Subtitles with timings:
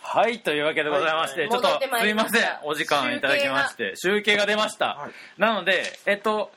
[0.00, 1.50] はい、というわけでございまして、はい。
[1.50, 4.94] ちょっとすいりません、お時間いただきまして、集計が出ました。
[4.94, 5.40] はい。
[5.40, 6.50] なので、えっと、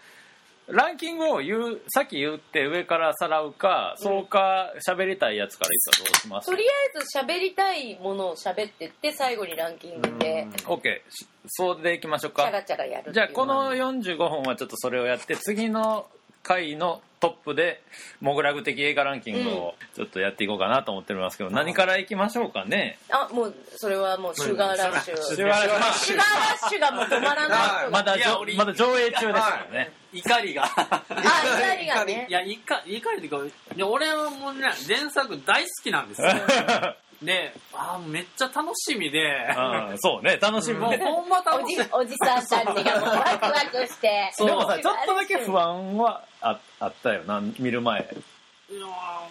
[0.67, 12.43] ランキングを言う、さっき言って上からさらうか、そうか、喋りたいやつからいくかどうしますとりあえず喋りたいものを喋ってって最後にランキングで ?OK、しそうでいきましょうか。
[12.43, 16.07] チャガチャガやるじゃあ、この45本はちょっとそれをやって、次の
[16.46, 17.82] 回のトップで、
[18.21, 22.99] モグラグ的映画ランキングをちょっとやっていこうかなと思っておりますけど、何からいきましょうかね？
[23.09, 25.18] あもうそれはもうシュガーラッシュ。
[25.18, 26.18] シュガーラッシュ。
[26.18, 27.90] ガーラッシュがもう止まらない。
[27.90, 28.16] まだ
[28.58, 29.91] まだ上映中ですからね。
[30.13, 30.63] 怒りが。
[30.66, 32.27] あ怒りがね。
[32.30, 36.27] いや怒怒りっていうかいや俺はもうね前作大好きなんですよ
[37.22, 39.24] であーめっちゃ楽しみで。
[39.58, 40.98] うんそうね、楽しみね。
[40.98, 41.84] もうほんまお楽しみ。
[41.84, 44.32] じおじさんたちがもうワクワクして。
[44.34, 44.48] そう。
[44.48, 48.08] でもさ、ちょっとだけ不安はああったよな、見る前。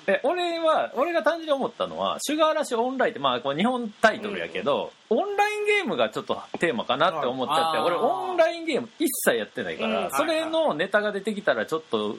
[0.07, 7.85] え、俺は、俺が単純に思ったのは、シュガーラッシュオンラインって、まあ、これ日本タイトルやけど、オンラインゲームがちょっとテーマかなって思っちゃって、あー。
[7.85, 10.11] 俺オンラインゲーム一切やってないから、うん。
[10.13, 12.17] それのネタが出てきたらちょっと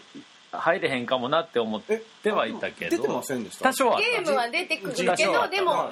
[0.59, 3.65] 入れへんかもなって思ってはいたけど、出てませんでした？
[3.69, 5.91] 多少はゲームは出てくるけどでもインターネ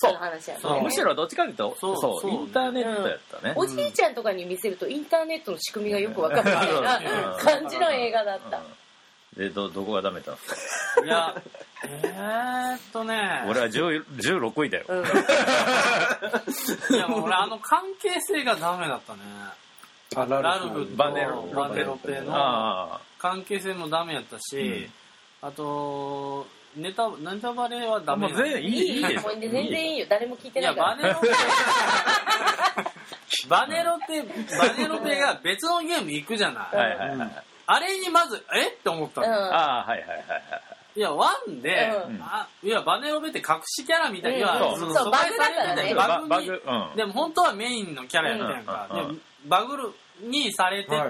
[0.00, 0.74] トの話やそう。
[0.74, 2.30] ねむしろどっちかというと、そそううそう。
[2.30, 3.54] インターネットやったね。
[3.56, 7.38] おじいちゃんとかに見せるとインターネットの仕組みがよくわかるみたいなうん。
[7.38, 8.58] 感じの映画だった。
[8.58, 8.64] うん。
[9.36, 10.36] で、ど、どこがダメだ
[11.04, 11.34] いや
[11.84, 13.44] えー、っとね。
[13.48, 14.84] 俺は10 16位だよ。
[14.88, 15.04] うん。
[16.94, 19.20] いやもう俺あの関係性がダメだったね。
[20.16, 21.42] あララルフとバネロ。
[21.54, 22.32] バネロペの。
[22.34, 25.48] あ関係性もダメやったし、うん。
[25.48, 28.16] あとネタネタバレはダあ。
[28.16, 29.26] もメう全然いい、いいです。
[29.26, 30.06] もう全然いいよ。
[30.08, 30.96] 誰も聞いてないから。
[30.96, 31.28] バネロペ
[33.48, 34.22] バネロペ
[34.58, 37.44] バネロペが別のゲーム行くじゃない、はいはいはい。
[37.66, 38.68] あれにまずえ？
[38.68, 39.34] って思ったの、うん。
[39.34, 40.40] ああ、はいはいはいはい。
[40.96, 41.00] い。
[41.00, 42.20] やワンで、うん。
[42.20, 45.94] あいやバネロペって隠しキャラみたいには、うんそバグだからね。
[45.94, 46.28] バグに。
[46.28, 46.96] バグ、うん。
[46.96, 49.06] でも本当はメインのキャラやったやんか、うんうん。
[49.06, 49.16] うん。
[49.16, 49.92] でバグる
[50.22, 51.04] にされてて、は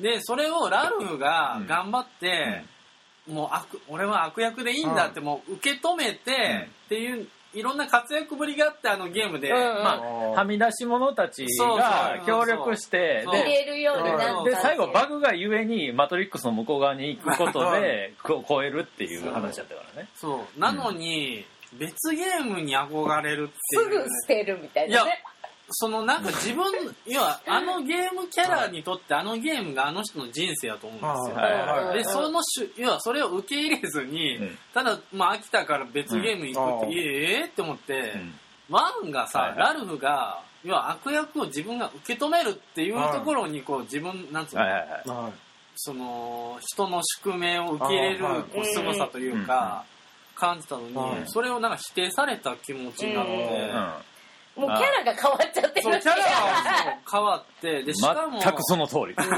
[0.00, 0.02] い。
[0.02, 2.64] でそれをラルフが頑張って、
[3.28, 9.62] もう悪俺は悪役でいいんだってもう受け止めて、っていういろんな活躍ぶりがあってあのゲームで、うんうん。
[9.82, 13.24] まあはみ出し者たちが協力して
[14.44, 20.08] で最後バグがゆえにマトリックスの向こう側に行くことでこ超えるっていう話だったからね。
[20.14, 20.60] そう。
[20.60, 21.46] なのに、
[21.78, 25.22] 別ゲームに憧れるってすぐいう捨てるみたいいやなね
[25.70, 26.64] そのなんか自分
[27.06, 34.58] 要はあのゲームキャラにとってあのゲームがあの人の人生だと思うんですよ、はいでそのしゅ要はそれを受け入れずに、うん。
[34.72, 36.92] ただ、まあ、飽きたから別ゲーム行くって、うん。
[36.92, 38.40] いええって思って、うん。
[38.68, 39.58] ワンがさ、はいはい。
[39.58, 45.08] ラルフが要は悪役を自分が受け止めるっていうところにこう自分なんつうの、はいはいはい。
[45.08, 45.32] はい。
[45.76, 48.42] その人の宿命を受け入れるあーはい。
[48.44, 49.84] こう凄さというか、
[50.34, 51.22] 感じたのに、はい。
[51.26, 53.92] それをなんか否定された気持ちになって、うん
[54.56, 59.14] もうキャラが変わっちゃってるそうキャラはそう変わってでしかも全くその通り。
[59.16, 59.30] だけ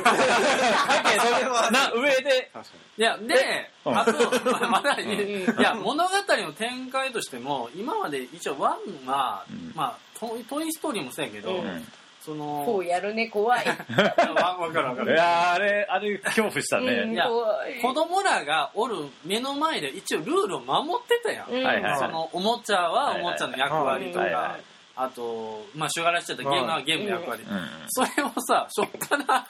[1.44, 3.98] どな上で確かいやで、うん。
[3.98, 4.12] あと
[4.70, 5.00] まだ、ん。
[5.00, 9.72] いや物語の展開としても今まで一応ワンは、うん。
[9.74, 11.86] まあトイトイストーリーもそうやけど、うん。
[12.20, 13.64] そのこうやるね怖い。
[14.36, 27.58] わわかるわかいるやーあれあれ恐怖したうんねいや怖い子供らがおる目の前で一応ルールを守ってたやん、うんはいはいそのおもちゃはおもちゃの役割とか、はいはいはいあと、まあ、シュガーラッシュだったらゲームはゲームの役割、うん
[27.90, 29.46] それをさ、しょっぱな、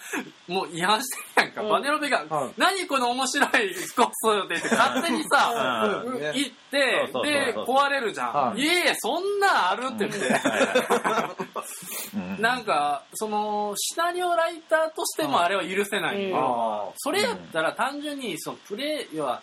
[0.46, 1.62] もう違反してるやんか。
[1.62, 2.50] うんバネロベが、はい。
[2.56, 5.92] 何この面白いコースって言って勝手にさ、
[6.34, 8.60] 行ってそうそうそうで壊れるじゃん、はい。
[8.60, 10.18] い、やいやそんなんあるって言って、
[12.14, 12.36] うん。
[12.42, 16.38] なんかそのシナリオライターとしてもあれは許せない、うん。
[16.38, 19.42] あそれやったら単純にそのプレイ要は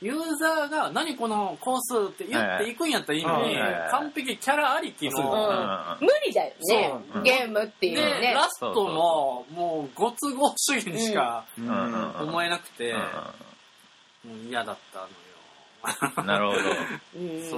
[0.00, 3.56] ユーザーが何このコースって言っていくんやったらいいのに、
[3.90, 5.12] 完璧キャラありきうん。
[5.14, 6.92] の、無理だよね。
[7.22, 8.32] ゲームっていうね。
[8.34, 16.22] ラストももうご都合主義にしか思えなくて、うもう嫌だったのよ。
[16.22, 16.54] ん なるほ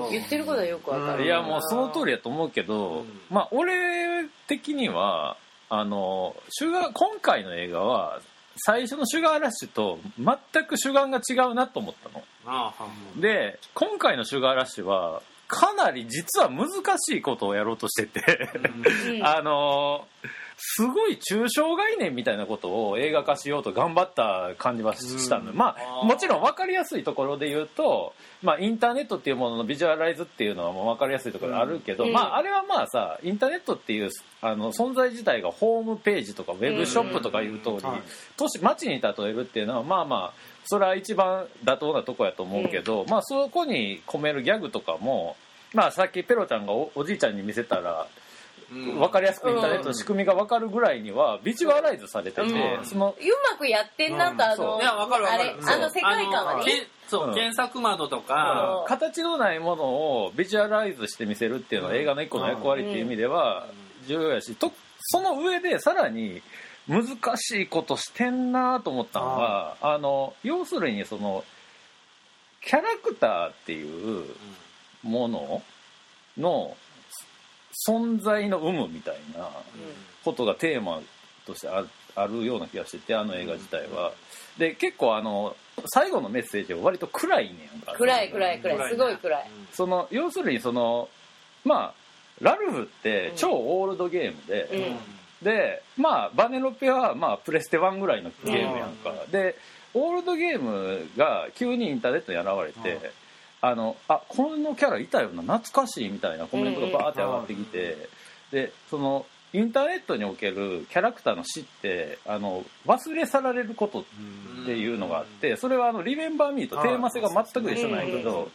[0.00, 0.10] ど。
[0.10, 1.24] 言ってることはよくわかる。
[1.24, 3.20] いやもうその通りやと思うけど、うん。
[3.30, 5.36] まあ俺的には
[5.68, 8.20] あの今回の映画は
[8.56, 12.24] 最初のシュガーラッシュと全く主眼が違うなと思ったの。
[12.46, 16.68] ああで今回のシュガーラッシュはかなり実は難
[16.98, 18.50] しいことをやろうとしてて。
[19.14, 19.24] うん。
[19.26, 20.06] あの
[20.58, 25.56] すごい抽象概念みたいなことを映画化しようと頑張った感じはしたの、うん。
[25.56, 32.12] まあもちろん分かりやすいところで言うと、まあ、インターネットっていうもののビジュアライズっていうのはもう分かりやすいところあるけど、うん。
[32.12, 34.10] まあ、あれはまあさインターネットっていう
[34.40, 38.02] あの存在自体がホームページとかウェブショップとかいう通り、はい。
[38.38, 45.36] 都市街に例えるっていうのはまあまあそれは一番妥当なとこやと思うけど、まあそこに込めるギャグとかも
[45.74, 48.25] まあさっきペロちゃんがおおじいちゃんに見せたらうん
[48.70, 52.84] 分かりやすくインターネットの仕組みが分かるぐらいにはビジュアライズされてて、うん。
[52.84, 55.42] そのうまくやってんなと、あの、いやわかるわかる。
[55.42, 56.88] あれ、あの世界観はね。
[57.08, 57.34] そう、うん。
[57.34, 58.84] 検索窓とか、う。
[58.84, 63.68] ん形のないものをビジュアライズして見せるっていうのは映画の一個の役割っていう意味では
[64.06, 66.42] 重要やしとその上でさらに
[66.88, 71.44] 難しいことしてんなと思ったのはあの要するにその
[72.62, 74.24] キャラクターっていう
[75.02, 75.62] もの
[76.38, 76.76] の
[77.86, 79.48] 存在の有無みたいな
[80.24, 81.00] ことがテーマ
[81.46, 81.84] としてあ
[82.14, 84.12] あるような気がしててあの映画自体は。
[84.58, 85.54] で結構あの
[85.88, 89.50] 最後のメッセージは割と暗いねんか暗い暗い暗い、すごい暗い。
[89.72, 91.08] その要するにその
[91.64, 91.94] まあ
[92.40, 94.62] ラルフって超オールドゲームで、
[95.42, 95.44] うん。
[95.44, 99.56] でまあバネロペはまあプレステ1ぐらいのゲームやんか、で
[99.92, 103.12] オールドゲームが急にインターネットに現れて、
[103.68, 108.08] あのあこのキャラいたよな懐かしいみたいなコメントがバーって上がってきて、
[108.52, 114.04] でそのインターネットにおけるキャラクターの死ってあの忘れ去られることっ
[114.66, 118.50] ていうのがあってそれはあの「リメンバー・ミー」とテーマ性が全く一緒なんやけど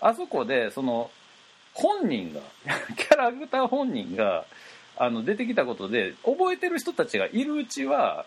[0.00, 1.10] あそこでその
[1.74, 2.40] 本人が
[2.96, 4.44] キャラクター本人が
[4.96, 8.24] あの出てきたことで覚えてる人たちがいるうちは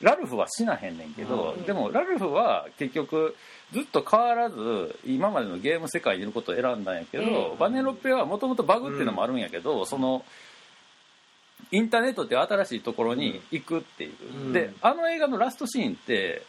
[0.00, 1.64] ラルフは死なへんねんけど、うん。
[1.64, 3.36] でもラルフは結局
[3.72, 7.58] ずっと変わらず今までのゲーム世界にいることを選んだんやけど、うん。
[7.58, 10.24] バネロペはもともとバグっていうのもあるんやけど、その
[11.70, 14.12] インターネットっていう新しいところに行くっていう、
[14.46, 14.52] うん。
[14.52, 16.42] であの映画のラストシーンって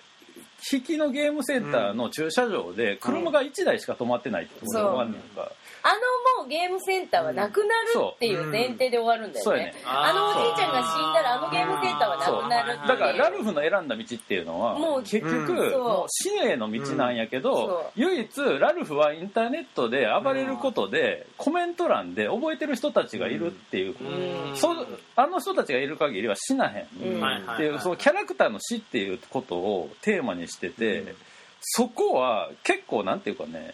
[0.72, 5.52] 引きのゲームセンターの駐車場で車が1台しか止まってないってことが分かんねんか、
[5.84, 5.90] あ
[6.38, 7.70] のもうゲームセンターはなくなる
[8.16, 9.74] っていう前提で終わるんだよね。
[9.86, 12.88] あのおじいちゃんが死んだらあのゲームセンターはなくなるっていう。
[12.88, 16.06] だからラルフの選んだ道っていうのはもう結局、もう。
[16.10, 24.58] 死への道なんやけうんど、唯一ラルフはインターネットで暴れることで、コメント欄で覚えてる人たちがいるっていう、うん。
[24.58, 24.76] そ
[25.16, 27.22] あの人たちがいる限りは死なへん、うん。
[27.22, 31.16] はいはいっていうそのキャラクターの死っていうことをテーマにしてて、
[31.62, 33.74] そこは結構なんていうかね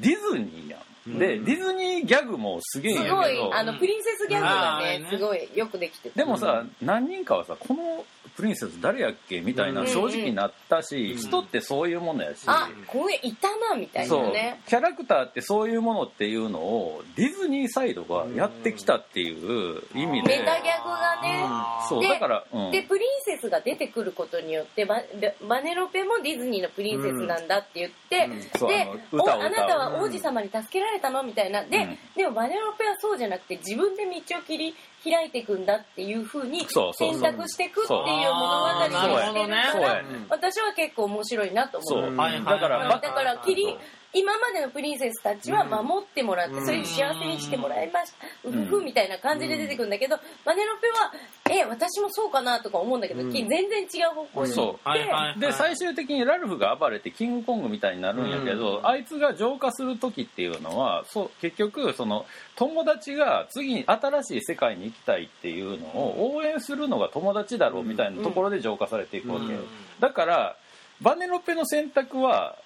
[0.00, 3.22] ディズニーやん、でディズニーギャグもすげえんやけど。
[3.22, 6.18] すごい、あの、プリンセスギャグがねあーね、すごいよくできてて。
[6.18, 8.04] でもさ、何人かはさこの
[8.36, 9.86] プリンセス誰やっけみたいなうん。
[9.88, 11.18] 正直になったし、うん。
[11.18, 14.22] 人ってそういうものやし、あ、これいたな、みたいそう。
[14.24, 14.60] なね。
[14.66, 21.42] キャラクターってそういうものっていうのをディズニーサイドがやってきたっていう意味で、メタギャグがね、
[21.82, 25.02] でそうだから、うん、で、プリンセスが出てくることによって、バ
[25.46, 28.28] バネロペもディズニーのプリンセスなんだって言って、
[28.66, 28.88] で
[29.30, 31.22] あなたは王子様に助けられたの？
[31.22, 31.62] みたいな。
[31.64, 31.98] で、うん。
[32.16, 34.74] でもバネロペはそうじゃなくて、自分で道を切り
[35.04, 37.12] 開いていくんだっていう風にそうそう。
[37.12, 42.16] そう選択していくっていう物語にしてるから、私は結構面白いなと思う。
[42.16, 43.76] だから、だから切り
[44.14, 46.66] 今までのプリンセスたちは守ってもらって、うん。
[46.66, 51.12] それで幸せにしてもらいました、ううんふふみたいな感じで出てくるんだけど、マネロペは
[51.50, 53.32] え私もそうかなとか思うんだけど、うん。
[53.32, 54.88] き全然違う方向に行って、そう。
[54.88, 58.86] はいはいで最終的にラルフが暴れてキングコングみたいになるんやけど、うん。
[58.86, 62.26] あいつが浄化する時っていうのはそう結局その
[62.56, 69.64] 友達が次に新しい世界に行きたいっていうのを応援するのが友達だろうみたいなところで浄化されていくわけ、うん。
[70.00, 70.56] だから
[71.00, 72.56] バネロペの選択は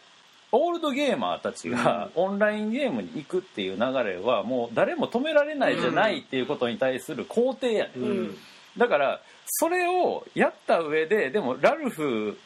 [0.56, 8.02] オールドゲーマーたちがオンラインゲームに行くっていう流れはもう誰も止められないじゃないっていうことに対する肯定やね、ん。
[8.02, 8.36] うん。
[8.78, 12.38] だからそれをやった上ででもラルフ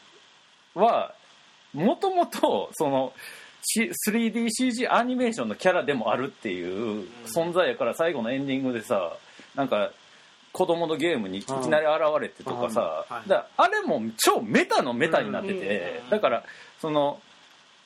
[0.74, 1.14] は
[1.72, 3.12] もともとその
[3.62, 9.12] し 3DCG アニメーションのキャラでもあるっていう存在やから最後のエンディングでさ
[9.54, 9.92] なんか
[10.52, 13.04] 子供のゲームにいきなり現れてとかさ。
[13.28, 16.00] だあれも超メタのメタになってて。
[16.04, 16.10] うん。
[16.10, 16.42] だから
[16.80, 17.20] その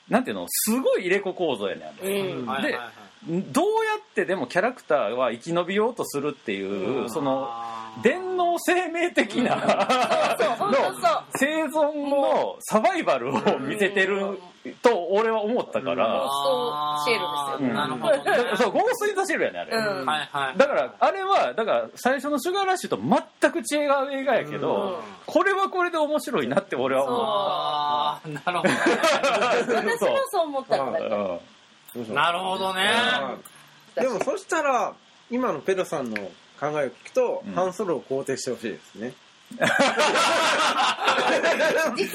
[0.08, 2.20] なんていうのすごい入れ子構造やねんあれ。
[2.20, 2.46] うん。
[2.46, 3.42] はいはいはい。
[3.52, 7.48] どうやってでもキャラクターは生き延びようとするっていうその
[8.02, 11.22] 電脳生命的なそうそう本当そう。
[11.36, 14.38] 生存のサバイバルを見せてる
[14.82, 17.26] と俺は思ったから、ゴーストシェルで
[17.58, 17.74] すようん。
[17.74, 18.16] なるほど。
[18.16, 20.06] ねだからそうゴースト・イン・ザ・シェルやねあれ、うん。
[20.06, 20.58] はいはい。
[20.58, 25.02] だからあれはだから最初のシュガーラッシュと全く違う映画やけど、うん。
[25.26, 28.76] これはこれで面白いなって俺は思っあーなるほどね。
[29.66, 30.90] 私もそう思ったから
[31.96, 32.14] うん。
[32.14, 32.90] なるほどね。
[33.94, 34.94] でもそしたら
[35.30, 36.16] 今のペドさんの
[36.72, 37.54] 考えを聞くと、うん。
[37.54, 39.12] ハンソロを肯定してほしいですね。
[39.54, 39.66] 実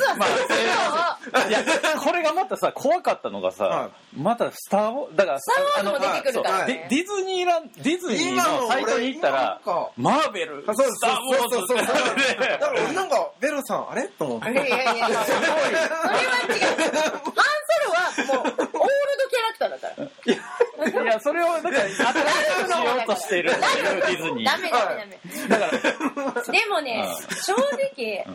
[0.03, 1.63] はそのいや
[1.99, 9.61] これがまたさ怖かったのがさ、はまたスター・ウォーだからスター・ウォーズも出てくるからデねィディズニーランディズニーのサイトに行ったら
[9.95, 14.07] マーベルあそうスター・ウォーズそうそうそうそうってだから俺なんかベロさんあれ？
[14.07, 14.51] と思って。
[14.51, 15.75] いやいやいやそれは違う。
[15.75, 15.93] ハン
[18.17, 18.73] ソロはもうオールド
[19.29, 20.07] キャラクターだから
[20.87, 22.07] いやそれをだから新しくしよ
[23.03, 23.51] うとしてる。
[23.51, 25.19] っていうディズニーダメダメダメ。
[25.49, 28.25] だからでもねう正直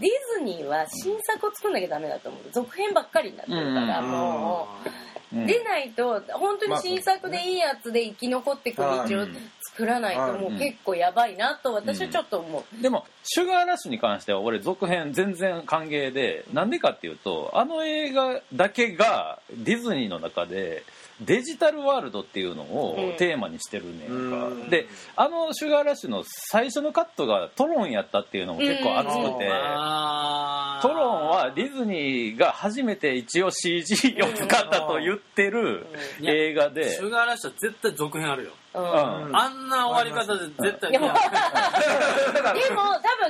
[0.00, 2.42] ディズニーは新作を作んなきゃダメだと思う。
[2.52, 4.88] 続編ばっかりになってるからうんもう。
[4.88, 5.46] うん。
[5.46, 9.04] 出ないと本当に新作でいいやつで生き残っていく道を
[9.62, 12.82] 作らないともう結構やばいなと私はちょっと思う。
[12.82, 20.84] でもシュガーラッシュに関しては俺続編全然歓迎でなんでかっていうとあの映画だけがディズニーの中で
[21.24, 23.16] デジタルワールドっていうのをうん。
[23.16, 24.70] テーマにしてるねんか、うん。
[24.70, 30.82] であのシュガーラッシュの最初のカットがトロンやったっていうのも結構熱くて、あー。
[30.82, 35.86] トロンはディズニーが初めて一応 CG を使ったと言ってる
[36.22, 36.90] 映画で。
[36.90, 38.48] シュガーラッシュは絶対続編あるよ。
[38.48, 41.20] うんうんあんな終わり方で絶対でも多分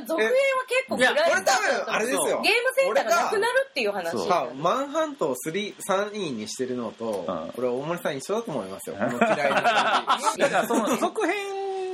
[0.07, 0.35] 続編は
[0.67, 2.25] 結構暗い俺多分あれですよ。
[2.27, 2.41] ゲーム
[2.75, 4.11] センターがなくなるっていう話。
[4.13, 4.29] そう。
[4.33, 7.51] あマンハントを3 3位にしてるのと、うん。
[7.53, 8.97] これ大森さん一緒だと思いますよ。
[8.97, 11.35] この嫌いだからその続編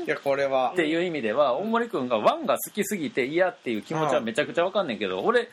[0.01, 0.71] じ いやこれは。
[0.73, 5.49] っていう意味では大森君がワンが好きすぎて嫌っていう気持ちはめちゃくちゃわかんないけど俺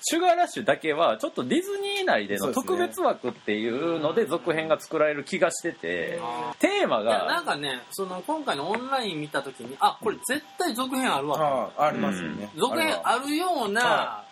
[0.00, 6.20] シュガーラッシュだけはちょっとディズニー内での特別枠っていうので続編が作られる気がしてて
[6.60, 14.22] テーマいやなんがかねその今回のオンライン見た時にあこれ絶対続編あるわあありますよね、続編ああるような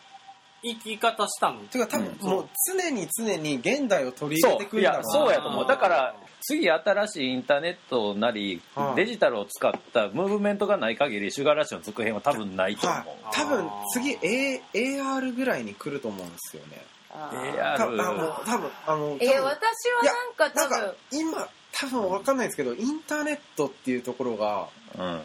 [0.75, 1.61] 生き方したの？
[1.61, 2.29] てか多分うん。
[2.29, 5.67] もう常に常に現代を取り入れそういやてくるんだろうなそうやと思う。
[5.67, 8.97] だから次新しいインターネットなりはい。
[8.97, 12.99] デジタルを使ったムーブメントがない限りシュガーラッシュの続編は多分ないと思う。
[12.99, 16.83] はい、多分次 A AR ぐらいに来ると思うんですよね。
[17.11, 24.67] あー多分あ AR の多分あの多分え私はなんか多分今多分わかんないですけどインターネットっていうところがうん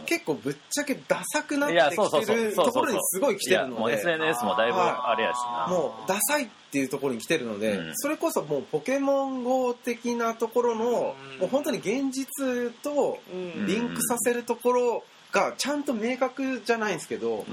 [0.05, 3.93] 結構ぶっちゃけダサくなってきてるところにすごい来てるので。
[3.93, 5.67] SNS もだいぶあれやしな。
[5.73, 7.93] もうダサいっていうところに来てるので、うん。
[7.95, 11.39] それこそもうポケモン GO 的なところの、うん。
[11.39, 17.45] もう本当に現実とうんリンクさせるところがちゃんと明確じゃないんですけど、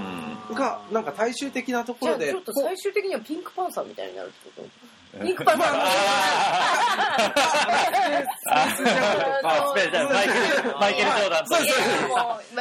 [0.50, 0.54] うん。
[0.56, 4.68] がなんか大衆的なところでじゃあちょっと最終的にはピンクパンサーみたいになるってこと？
[5.22, 5.68] ピンクパンサー
[8.50, 10.32] あスページャーマイケ
[10.62, 11.76] ルマイケル・ジョーダンとそうそう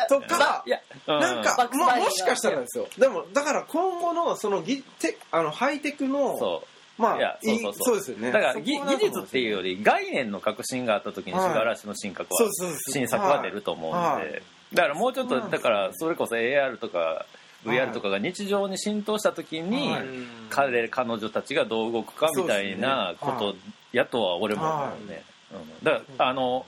[0.10, 0.22] そう。
[0.22, 0.64] とか
[1.08, 6.62] なんかバックスバイリーがももしかしたらですよでもだから今後のそのギテあのハイテクの
[6.98, 12.50] まあいやそうそうそうですよねだから技術っていうより概念の革新があった時にシはいュガーラッシュの新格は
[12.92, 14.42] 新作は出ると思うんで、はい。
[14.74, 17.26] だからもうちょっとだからそれこそ AR とか
[17.66, 20.04] VR とかが日常に浸透した時に、はい。
[20.50, 23.56] 彼彼女たちがどう動くかみたいなこと
[23.92, 26.66] やとは俺も思うね、うん、だからあの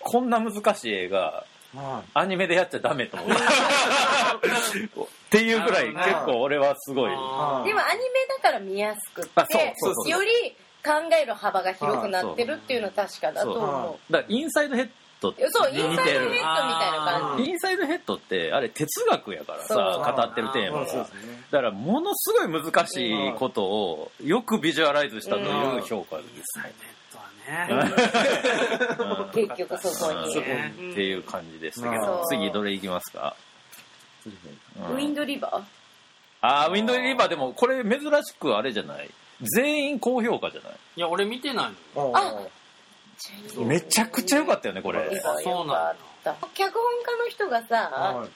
[0.00, 1.44] こんな難しい映画
[1.74, 3.28] はアニメでやっちゃダメと思う。
[3.32, 3.34] っ
[5.30, 7.10] ていうぐらい結構俺はすごい。
[7.10, 7.76] でもアニメ
[8.42, 10.10] だから見やすくあそうてそうそう。
[10.10, 10.90] より考
[11.22, 14.88] える幅が広くなってるっていうのは確かだと思だからインサイドヘッ
[15.22, 16.42] ドそうインサイドヘッドみたい
[16.92, 17.50] な感じ。
[17.50, 27.24] インサイドヘッドってあれ哲学やからさ語ってるテーマがそうですねだからものすごい難しいことをよくビジュアライズしたという評価ですサイネットは
[27.86, 27.92] ね
[29.34, 30.34] 結局そこに
[30.92, 32.24] っていう感じでしたけど。
[32.28, 33.34] 次どれいきますか、
[34.26, 34.32] うん
[34.94, 35.62] ウィンドリバー
[36.42, 37.28] あーウィンドリバー？
[37.28, 39.10] でもこれ珍しくあれじゃない
[39.40, 42.40] 全員高評価じゃないいや俺見てないのあ
[43.64, 45.00] めちゃくちゃ良かったよねこれ。
[45.00, 48.28] よかった脚本家の人がはさい。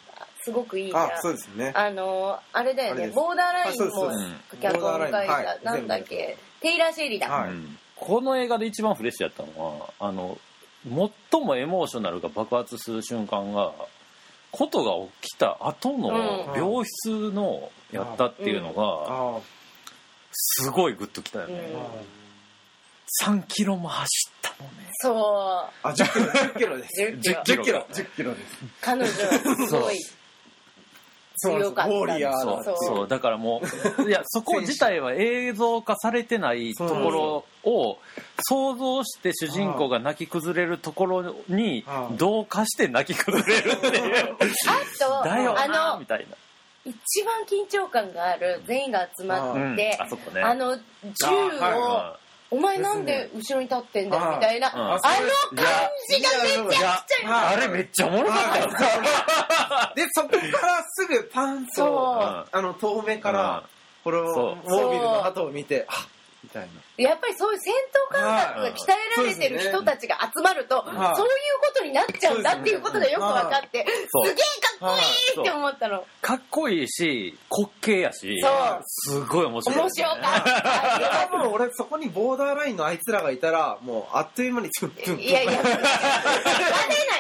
[0.45, 1.03] すごくいいじゃん。
[1.05, 1.73] あそうですね。
[1.75, 5.61] あのあれだよねボーダーラインも脚本書いボーダーラインはい。
[5.63, 7.29] たなんだっけテイラー・シェリーだ。
[7.29, 7.51] はい。
[7.51, 10.39] うんこの映画で一番フレッシュやったのはあの
[11.31, 13.73] 最もエモーショナルが爆発する瞬間が
[14.53, 16.61] ことが起きた後のうん。
[16.61, 19.41] 病室のやったっていうのがあ
[20.33, 21.61] すごいグッときたようね、ん
[23.25, 24.91] 3キロも走ったのね。
[24.95, 25.87] そう。
[25.87, 27.03] あ10キロ10キロです。
[27.03, 27.43] 10キロ。
[27.43, 28.57] 10キロ10キロです。
[28.81, 29.99] 彼女はすごい
[31.37, 32.77] 強かったウォーリアーそう。
[32.77, 33.63] そうだからも
[33.99, 36.95] ういや そこ自体は映像化されてないとこ
[37.65, 37.99] ろを
[38.49, 44.37] 想像して主人公が泣き崩れるところにはい同化して泣き崩れるっていう。
[44.41, 46.37] あとだよあなのみたいな。
[46.85, 49.73] 一番緊張感がある全員が集まうん。
[49.75, 50.41] って、あそこね。
[50.41, 50.83] あの銃
[51.27, 52.17] を
[52.51, 54.81] お前なんで後ろに立ってんだよみたいな、うん。
[54.81, 55.17] あの感
[56.09, 58.59] じがめちゃくちゃはいあれめっちゃおもろかった。
[58.61, 58.71] よ
[59.97, 61.89] で、そこからすぐパンそう。
[61.89, 63.65] と、あの、遠目から、
[64.05, 64.71] これを、そう。
[64.71, 66.07] モービルの鳩を見て、あ
[66.45, 67.05] みたいな。
[67.05, 67.75] やっぱりそういう戦
[68.11, 71.17] 闘感覚が鍛えられてる人たちが集まると、そういうはい
[71.67, 76.05] ことになっちゃうんだっていうことがよく分かって、すげえかっこいいって思ったの。
[76.21, 81.29] かっこいいし滑稽やしそうすごい面白い面白かった。
[81.31, 85.83] 多 分俺そこにボーダーラインのあいつらがいたら、もうあっという間にツンツンいやいや、混ぜない、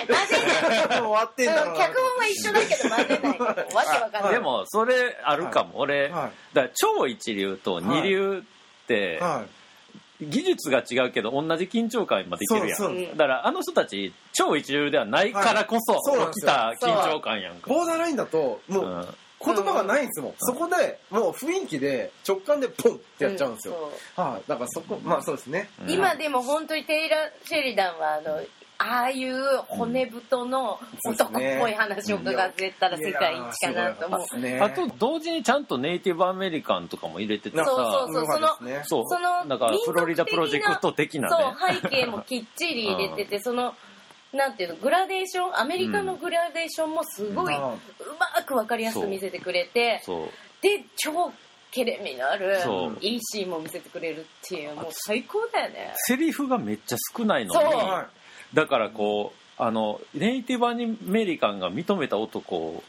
[0.07, 1.01] 混ぜない。
[1.03, 1.87] もう終わってんだろうな。
[1.87, 3.39] 脚本は一緒だけど混ぜない。
[3.39, 4.33] わけわかんない。
[4.33, 8.43] でもそれあるかも、俺、はだから超一流と二流
[8.85, 9.56] って、はい。
[10.21, 12.77] 技術が違うけど同じ緊張感までいけるやん。
[12.77, 13.07] そうそう。
[13.11, 15.95] だからあの人たち超一流ではないからこそ
[16.33, 19.07] 起きた緊張感やんか、ボーダーラインだと、もう、うん。
[19.45, 20.35] 言葉がないんですもん。
[20.39, 23.75] そこで、もう雰囲気で、直感でポンってやっちゃうんですよ。
[24.17, 24.21] う。
[24.21, 24.43] んはい。
[24.49, 25.69] だからそこ、まあそうですね。
[25.83, 25.91] うん。
[25.91, 28.43] 今でも本当にテイラー・シェリダンはあの
[28.79, 29.37] ああいう
[29.69, 34.39] 骨太の男っぽい話を伺ってたら世界一かなと思う。
[34.39, 38.15] ねあと同時にちゃんとネイティブアメリカンとかも入れててさそうそう。
[38.15, 38.83] そうそのね。
[38.85, 39.05] そう。
[39.07, 41.45] そのなんかフロリダプロジェクト的なね。
[41.59, 43.75] そう背景もきっちり入れててその
[44.33, 47.63] なんていうのグラデーションアメリカのグラデーションもすごいううん
[48.19, 50.03] まく分かりやすく見せてくれて
[50.61, 51.33] で超
[51.71, 52.99] ケレミのあるそう。
[53.01, 55.93] いいシーンも見せてくれるっていうもう最高だよね。
[55.97, 57.65] セリフがめっちゃ少ないのそう。
[57.65, 58.09] には
[58.57, 62.83] だからこうあのネイティブアニメリカンが認めた男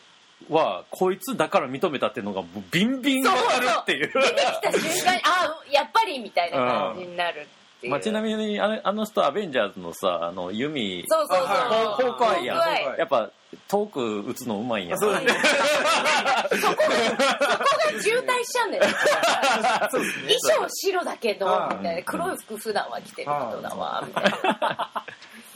[0.49, 4.07] はこいつだから認めたっていうのがビンビンわかるっていう。
[4.07, 7.47] 出てきた瞬間にあやっぱりみたいな感じになる。
[7.77, 7.91] っていう。
[7.91, 11.47] まあ、ちなみにあのあの人アベンジャーズのさあの弓そうそうそう。
[11.47, 13.29] あホークアイアイやっぱ
[13.67, 14.97] 遠く打つのうまいんやい。
[14.97, 15.27] そうだね。
[15.29, 18.93] そこが渋滞しちゃうんだよね。
[19.91, 20.35] そうですね。
[20.47, 22.03] 衣装白だけど、はいみたいな。
[22.03, 24.91] 黒い服普段は着てる人だわ、みたいな。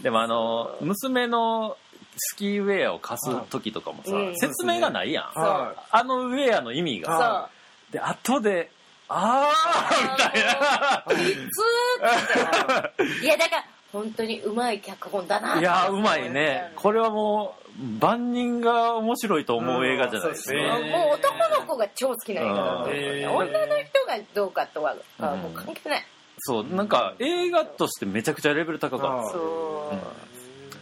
[0.01, 1.77] でもあの娘の
[2.17, 7.01] スキーウェアを貸す時とかもさ、うん説明がないやん、はあのウェアの意味。
[7.01, 7.49] が
[7.91, 8.71] で後で
[9.13, 11.03] あーみたいな。
[11.05, 13.25] あのーきつーって。
[13.25, 16.71] いや、だから、本当にうまい脚本だないやうまいね。
[16.75, 20.97] これはもう万人が面白いと思う映画じゃないですか、うんそうですね。
[20.97, 26.05] もう男の子が超好きな映画だと思う女の人がどうかとははもう関係ない。
[26.39, 29.27] そうなんか映画としてめちゃくちゃレベル高かった。
[29.27, 29.97] あそう。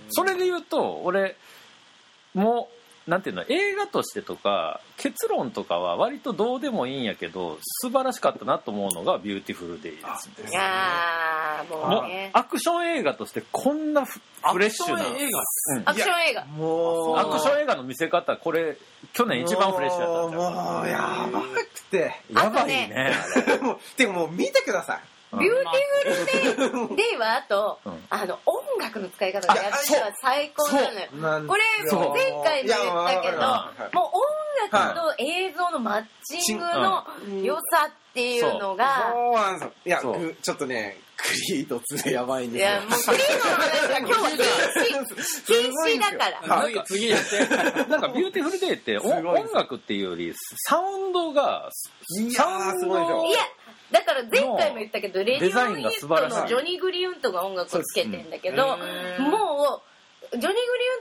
[0.10, 1.36] それで言うと俺
[2.34, 2.79] もう
[3.10, 9.98] なんていうの映画としてとか結論とかは割とどうでもいいんやけど素晴らしかったなと思うのが「ビューティフル・デイズ」
[10.38, 12.30] ですいやー、ももううね。
[12.34, 15.40] アクション映画としてこんなフフレッシュなアクション映画
[15.76, 16.46] うんアクション映画。
[16.46, 18.78] もう、アクション映画の見せ方これ
[19.14, 22.22] 去年一番フレッシュやったんじゃんもう、やばくて。
[22.32, 23.14] やばいね
[23.62, 25.00] もうてかもう見てください。
[25.38, 28.04] ビューティフルデイデイはあと、うん。
[28.10, 29.84] あの音楽の使い方がやっぱり
[30.22, 31.08] 最高なのよ。
[31.22, 33.38] なんこれ前回も言ったけど
[33.94, 34.12] も
[34.72, 37.06] う音楽と映像のマッチングの
[37.44, 39.34] 良さっていうのが、そう。
[39.34, 39.74] なんですよ。
[39.86, 40.02] いや、
[40.42, 42.70] ちょっとね、クリード2やばいんいですよ。
[42.72, 44.30] やもうクリードの話が今日は
[44.86, 46.40] 禁止禁止だから。
[46.58, 46.74] はい。
[46.86, 47.86] 次次やって。
[47.90, 50.34] なんか「ビューティフル・デイ」って音楽っていうより
[50.66, 51.70] サウンドが
[52.36, 53.40] サウンすごいですよいや
[53.92, 56.36] だから前回も言ったけどレディオンインが素晴らしい。
[56.36, 58.78] ットのジョニー・グリーンウッドが音楽をつけてんだけど、
[59.20, 59.32] うん。
[59.32, 59.82] も
[60.32, 60.54] うジョニー・グリ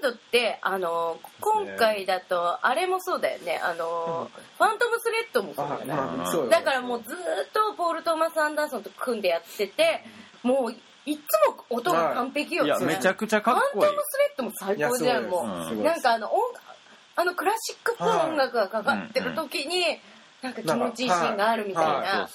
[0.08, 3.60] ウントってあの今回だとあれもそうだよね。
[3.62, 7.18] あの、ファントム・スレッドもそうあだよね、だからもうずーっ
[7.52, 10.02] とポール・トーマス・アンダーソンと組んでやってて
[10.42, 10.72] もう
[11.04, 12.68] いつも音が完璧よ、い。
[12.68, 16.54] やそれめちゃくちゃかっファンこいいトム・スレッドも最高じゃんもう、なんかあの音
[17.16, 20.00] あのクラシックっぽい音楽がかかってる時に、
[20.42, 22.28] なんか気持ちいいシーンがあるみたいはな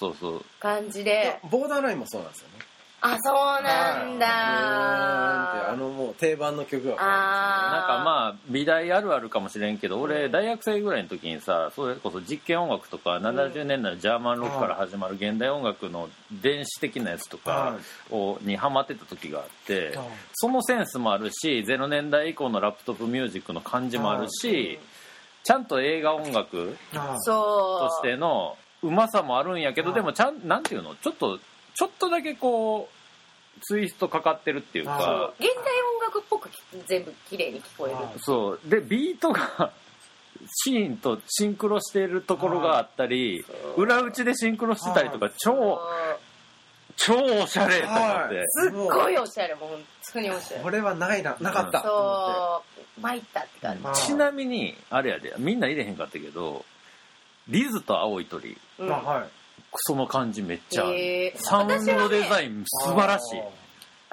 [0.59, 2.65] 感じで、ボーダーラインもそうなんですよね。
[3.05, 4.25] あそうなんだ。
[4.27, 6.95] はいあのもう定番の曲が。
[6.99, 17.77] あなんかまあ美大あるあるかもしれんけど俺大学生ぐらいの時にさそれこそ実験音楽とか70年代のジャーマンロックから始まる現代音楽の電子的なやつとか
[18.09, 20.07] をにハマってた時があってはい。
[20.35, 24.79] そのセンスもあるし0年代以降のラップトップミュージックの感じもあるし
[25.43, 30.95] ちゃんと映画音楽あそうとしてのうまさもあるんやけどでもちゃんなんていうの？
[30.95, 31.39] ちょっと
[31.73, 36.49] ちょっとだけこうツイストかかってるっていうあか現代音楽っぽく
[36.87, 37.97] 全部綺麗に聞こえる。
[37.97, 38.59] あそう。
[38.65, 39.71] でビートが
[40.65, 43.45] シーンとシンクロしているところがあったり
[43.77, 45.79] 裏打ちでシンクロしてたりとか超
[46.95, 48.45] 超おしゃれと思って、はい。
[48.47, 49.79] すっごいおしゃれもう本
[50.13, 50.63] 当におしゃれ。
[50.63, 51.81] これはないな、なかった。
[51.81, 52.63] そ
[52.97, 53.81] う参ったって感じ。
[53.85, 56.65] あちなみにあれやでみんな入れへんかったけど
[57.47, 58.51] リズと青い鳥。
[58.51, 58.93] っうん。
[58.93, 59.29] あはい。
[59.75, 63.41] その感じめっちゃある、サウンドデザイン素晴らしい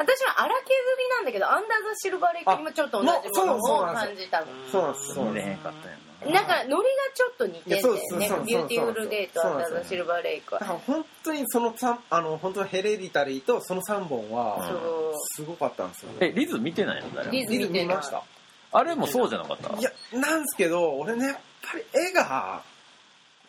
[0.00, 0.64] 私は荒削
[0.98, 5.56] りなんだけどアンダーザシルバーレイクにもちょっと同じものを感じたのそうなんですそうですへん。
[5.58, 5.90] かった
[6.26, 6.78] よなんかノリが
[7.14, 8.00] ちょっと似てんだよね
[8.46, 9.70] ビューティフルデーとそうなんですよ。
[9.70, 10.60] アンダーザシルバーレイクは。
[10.60, 15.12] だから本当にその三あの本当にヘレディタリーとその3本はそう。
[15.36, 16.12] すごかったんですよ。
[16.18, 17.30] なえリズ見てないの？
[17.30, 18.22] リズリズ見ました。
[18.72, 19.74] あれもそうじゃなかった？
[19.78, 22.62] いやなんですけど俺ねやっぱり絵が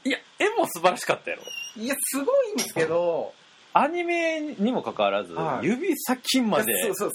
[0.03, 1.43] いや絵も素晴らしかったやろ。
[1.75, 3.33] いやすごいんですけど
[3.73, 5.67] アニメにもかかわらず、はい。
[5.67, 7.09] 指先までいやそうそう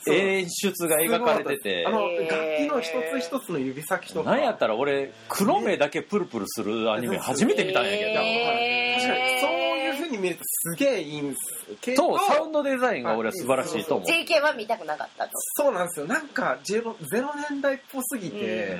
[0.00, 0.14] そう。
[0.14, 1.84] 演出が描かれてて。
[1.86, 4.30] あの楽器の一つ一つの指先とか。
[4.30, 9.00] なんやったら俺黒目だけプルプルするアニメ初めて見たんやけど、へー。
[9.00, 12.16] 確かにそういう風に見るとすげえいいんですけど。
[12.16, 15.30] とサウンドデザインが俺は素晴らしいと思う、JK は見たくなかったと。
[15.54, 16.06] そうなんですよ。
[16.06, 18.78] なんかゼロゼロ年代っぽすぎて、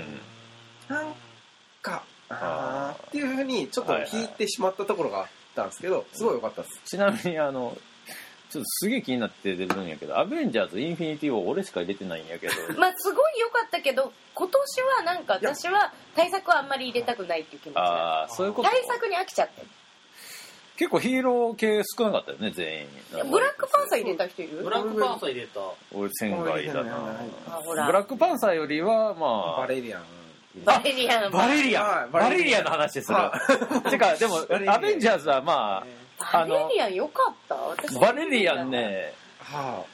[0.89, 1.15] なん
[1.83, 5.27] かあーっていう風にちょっと引いてしまったところがあっ
[5.59, 6.81] たんですけどすごい良かったです。
[6.85, 7.77] ちなみにあの
[8.51, 12.55] ちょっとすげえ気になって出るんやけど「アベンジャーズ・インフィニティ・ウォー」俺しか入れてないんやけど。
[12.81, 19.63] まあすごい良かったけど今年はなんか私は対策はあんまり入れたくないっていう気持ちがああそういうこと対策に飽きちゃって
[20.79, 22.89] 結構ヒーロー系少なかったよね全員。
[23.31, 24.63] ブラックパンサー入れた人いる？
[24.63, 25.61] ブラックパンサー入れた。
[25.93, 27.21] 俺仙外だな。
[27.49, 27.87] あほら。
[27.87, 29.61] ブラックパンサーよりはまあ。
[29.63, 30.05] バレリアン
[30.65, 31.83] バレリアンバレリア。
[31.83, 32.61] ンはいバレリア。
[32.61, 33.33] ンの話するは
[33.91, 34.37] てか でも
[34.73, 34.79] ア。
[34.79, 35.85] ベンジャーズはま
[36.33, 37.55] バレリアン良かった？
[37.55, 37.99] あ私。
[37.99, 39.85] バレリアンねはあ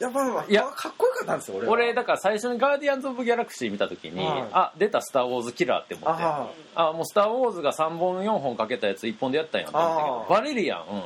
[0.00, 0.02] い。
[0.04, 1.72] やまあまあいやかっこよかったんですよ俺は。
[1.72, 4.44] 俺だから最初に「ガーディアンズ・オブ・ギャラクシー」見た時に、はい。
[4.52, 6.22] あ出た「スター・ウォーズ・キラー」って思って。
[6.24, 11.02] ああもう「スター・ウォーズ」が3本4本かけたやつ1本でやったんやと思ったけどバレリアン、うん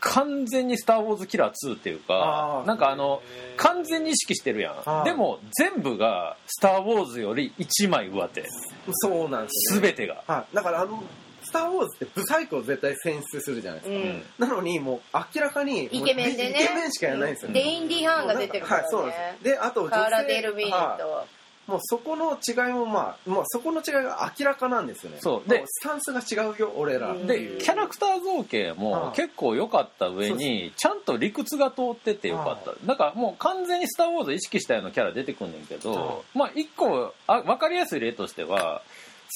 [0.00, 3.22] 完全に「スター・ウォーズ・キラー2」っていうかなんかあの
[3.56, 5.04] 完全に意識してるやん。
[5.04, 8.44] でも全部が「スター・ウォーズ」より1枚上手。
[8.92, 10.22] そうなんですよ全てが。
[10.26, 10.54] はい。
[10.54, 11.02] だからあの
[11.42, 14.48] スター・ウォーズってブサイクを絶対選出するじゃないですか、うん。
[14.50, 16.62] なのにもう明らかにイケメンでね。
[16.62, 19.54] イケメンしかやらないんですよ、デインディ・ハーンが出てるからはいそうなんねです。
[19.54, 21.00] であと女性カーラ・デル・ミーはい。
[21.00, 21.26] と
[21.66, 25.18] もうそこの違いもまあもうそこの違いが明らかなんですよね。
[25.20, 25.48] そう。
[25.48, 27.14] でもスタンスが違うよ俺らう。
[27.16, 27.26] ん。
[27.26, 32.72] でキャラクター造形もはい結構良かった上にちゃんと理屈が通ってて良かった。
[32.84, 38.82] だからもう完全に「スター・ウォーズ」意識したようなキャラ出てくんねんけはどまあ一個あ分かりやすい例としては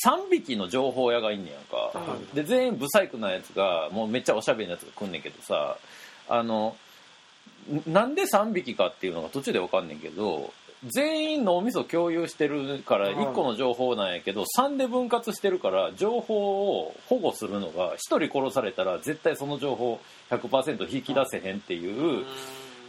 [0.07, 1.77] 3匹の情報屋がいんねやんか。
[1.77, 5.77] はで全員ブサイクなやつがもうめっちゃおしゃべりなやつが来んねんけどさ
[6.29, 6.77] あの
[7.69, 10.53] んなんで3匹かっていうのが途中で分かんねんけど
[10.85, 22.25] 全員脳みそ共有してるからはい1個の情報なんやけど3で分割してるから情報を保護するのが1人殺されたら絶対その情報100%引き出せへんっていう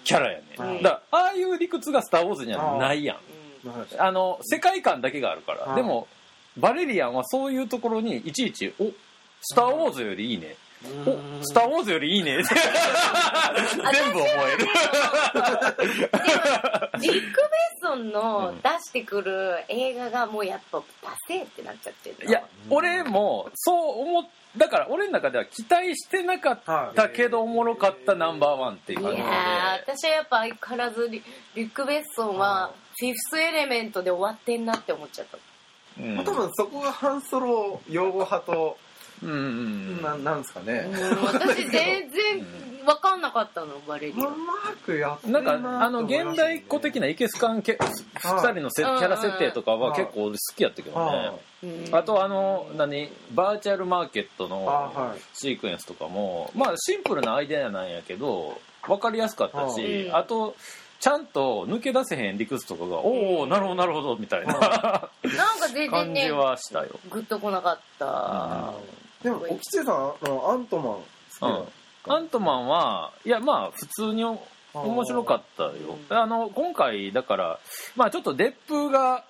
[0.04, 3.18] キャラやねだからああいう理屈が「スター・ウォーズ」にはないやん。
[4.00, 6.08] あの世界観だけがあるから、はいでも
[6.58, 8.92] バレリアンはそういうところにいちいち「お
[9.42, 10.56] スター・ウォーズよりいいね」
[11.06, 12.56] おスター・ウォーズよりいいね」って
[13.92, 14.68] 全部思える。
[17.00, 22.30] リック・ベッソンの出してくる映画がもうやっぱパセーってなっちゃってるの。
[22.30, 24.26] いや俺もそう思っ
[24.58, 29.24] だから俺の中では期待してなかったけどおもろかったナンバーワンっていうい感じで。
[29.24, 31.24] やー私はやっぱ相変わらずリ
[31.56, 35.38] リック・ベッソンはフィフスエレメントで終わってんなって思っちゃった。
[36.02, 36.18] うん。
[36.26, 38.78] 多分そこがハンソロ擁護派と、
[39.24, 39.32] うん。
[39.32, 42.46] うんななんですかね、うん私全然
[42.86, 44.26] 分かんなかったのバレリア。
[44.26, 44.36] ンうま
[44.84, 48.98] くやってなんかあの現代っ子的なイケスカンキャ2人のせキうん。
[48.98, 51.06] ャラ設定とかは結構俺好きやったけどね。
[51.06, 51.96] はうん。
[51.96, 55.20] あとあの何バーチャルマーケットあのはい。
[55.34, 60.16] シークエンスとかもまあシンプルなアイデアなんやけど分かりやすかったしうん。
[60.16, 60.56] あと
[61.00, 65.10] ちゃんと抜け出せへん理屈とかがおおなるほどなるほどみたいななんか
[65.68, 67.00] 全然感じねはしたよ。
[67.12, 68.74] グッとこなかった
[69.24, 70.14] でもおきちさん
[70.48, 71.04] アントマン好
[71.38, 71.68] きなの？
[72.08, 74.40] アントマンはいやまあ普通にお
[74.74, 75.72] 面白かったよ。
[76.10, 77.60] あの今回だから
[77.96, 79.24] まあちょっとデップーが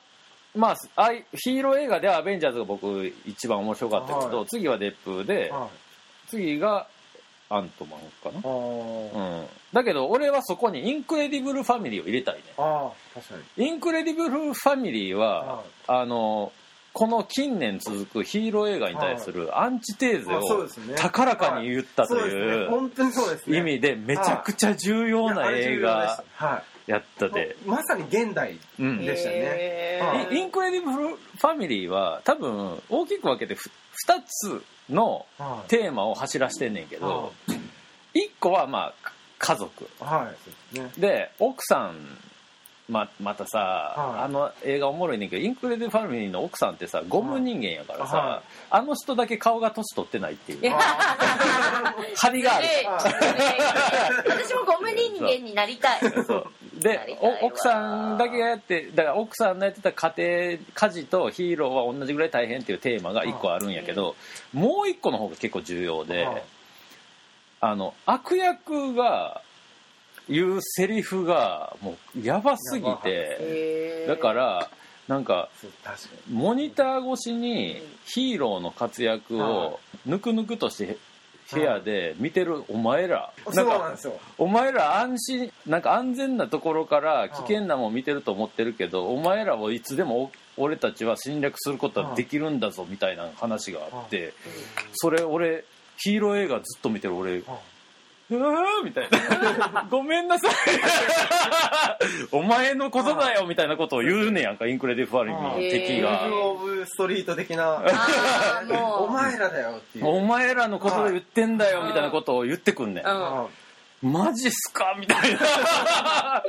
[0.56, 4.48] まああいヒーロー映画ではアベンジャーズが僕一番面白かったけど、はい。
[4.48, 5.70] 次はデップーで、はい。
[6.30, 6.88] 次が
[7.50, 8.50] アントマンかな。
[8.50, 12.42] うん、だけど俺はそこにインクレディブルファミリーを入れたいね。
[12.58, 13.68] あー確かに。
[13.68, 16.54] インクレディブルファミリーは、あの
[16.94, 20.96] この近年続くヒーロー映画に対するアンチテーゼあそうをですね。
[20.98, 23.58] 高らかに言ったという本当にそうですね。
[23.58, 29.06] 意味でめちゃくちゃ重要な映画はやったいで、まさに現代うん。
[29.06, 30.28] でしたね。
[30.32, 33.60] インクレディブルファミリーは多分大きく分けて2
[34.26, 35.70] つのはい。
[35.70, 37.32] テーマを走らしてんねんけど
[38.14, 38.94] 1個はまあ
[39.40, 39.88] 家族。
[40.02, 40.30] は
[40.98, 41.00] い。
[41.00, 41.96] で奥さん
[42.92, 43.60] ままたさ、
[43.96, 44.24] はい。
[44.26, 48.42] あの映画おもろいねんけどインクレディブル・ファミリーの奥さんってさゴム人間やからさ、はい。
[48.70, 50.60] あの人だけ顔が年取ってないっていう。
[52.18, 52.68] 張りがある。
[54.28, 56.02] 私もゴム人間になりたい。
[56.82, 64.16] で奥さんだけがやってだから奥さんのやってた家庭家事とヒーローは同じぐらい大変っていうテーマが1個あるんやけど、
[64.52, 66.44] もう1個の方が結構重要で、はい。
[67.62, 69.42] あの悪役が
[70.32, 74.70] 言うセリフがもうやばすぎてだから
[75.08, 75.50] なんか
[76.32, 80.98] モニター越しにヒーローの活躍はをぬくぬくとして
[81.52, 83.34] 部屋で見てるお前ら。
[83.50, 83.94] になんか
[84.38, 94.34] お前ら安心なんか安全なところから危険なもん見てると思ってるけどお前らをいつでもお俺たちは侵略することはできるんだぞみたいな話があって
[94.94, 95.66] それ俺
[95.98, 97.44] ヒーロー映画ずっと見てる俺
[98.32, 99.86] うわーみたいな。
[99.92, 100.54] ごめんなさい。
[102.32, 107.82] お前のことだよみたいなことを言うねやんかインクレディブ・ファリミの敵ウがオブ・ストリート的な。
[109.00, 110.08] お前らだよっていう。
[110.08, 113.06] お前らのことで言ってんだよみたいなことを言ってくんねん。
[114.02, 114.96] マジっすか？
[115.00, 116.42] みたいな。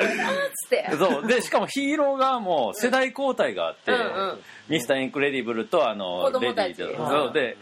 [0.55, 0.89] つって。
[0.97, 1.27] そう。
[1.27, 3.93] でしかもヒーロー側も世代交代があって、
[4.69, 7.33] ミスターインクレディブルとあのレディとうんそう。
[7.35, 7.57] で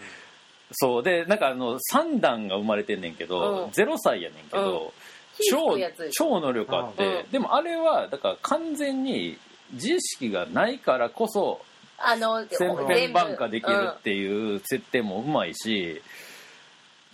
[0.73, 1.03] そう。
[1.03, 3.71] でなんかあの3弾が生まれてんねんけど、うん。
[3.71, 4.93] 0歳やねんけど、
[5.35, 5.79] 火吹超
[6.13, 9.39] 超能力あって、うんでもあれはだから完全に
[9.73, 11.61] 自意識がないからこそ
[11.99, 16.03] あの千変万化できるっていう設定もうまいし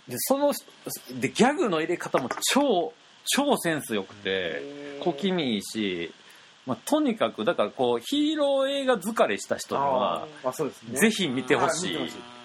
[0.07, 0.53] でその
[1.19, 2.93] でギャグの入れ方も超
[3.25, 6.13] 超センスよくて小気味いいし、
[6.65, 10.99] まあ、とにかくだからこうヒーロー映画疲れした人にはあそうですね。
[10.99, 11.97] ぜひ見てほしい。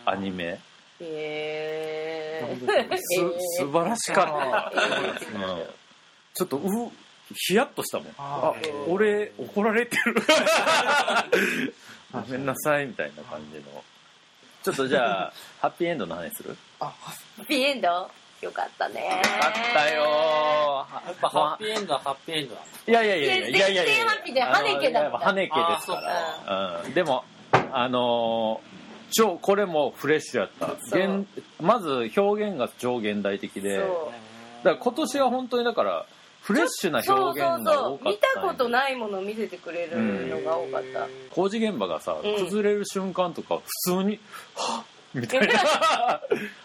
[0.04, 0.58] アニメ
[1.04, 3.20] へ本当にす
[3.58, 4.26] 素晴らしかっ
[4.72, 5.64] た、うん。
[6.34, 6.60] ちょっとう
[7.34, 8.08] ヒヤッとしたもん。
[8.18, 8.52] あ
[8.88, 10.14] 俺怒られてる。
[12.12, 13.82] ごめんなさいみたいな感じの。
[14.62, 16.56] ちょっとじゃあハッピーエンドの話する？
[16.78, 16.94] あ
[17.48, 17.88] ピエンド？
[18.42, 19.04] よかったね。
[19.06, 19.10] よ
[19.40, 22.60] かったよやっぱハッピーエンドはハッピーエンドだ。
[22.88, 24.04] いやいやいやいやいやいやいや。
[24.04, 25.08] ハッピーでハネケだった。
[25.08, 26.82] あのハネケですから。
[26.84, 28.71] うん、でもあのー
[29.12, 30.72] 超これもフレッシュやった。
[30.72, 31.26] 現
[31.60, 33.78] まず表現が超現代的で。
[33.78, 33.90] だか
[34.64, 36.06] ら今年は本当にだから
[36.40, 38.12] フレッシュな表現が多かったそうそうそう。
[38.12, 42.44] 見たことないものを見せてくれるのが多かった、工事現場がさうん。
[42.44, 44.18] 崩れる瞬間とか普通に
[44.56, 45.54] 「はっ!」みたいな。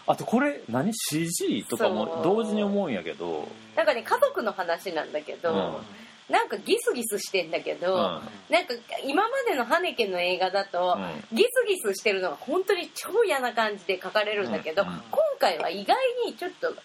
[0.06, 1.64] あとこれ何？CG?
[1.68, 3.46] とかも同時に思うんやけど。
[3.76, 8.00] なんかね家族の話なんだけど、うんなんかギスギスしてんだけど、うん。
[8.00, 10.96] なんか今までのハネケンの映画だと、
[11.32, 14.88] うギスギスしてるのが本当に超嫌な感じで描かれるんだけど、うん。
[14.88, 14.94] うん。
[15.10, 16.78] 今回は意外にちょっと明る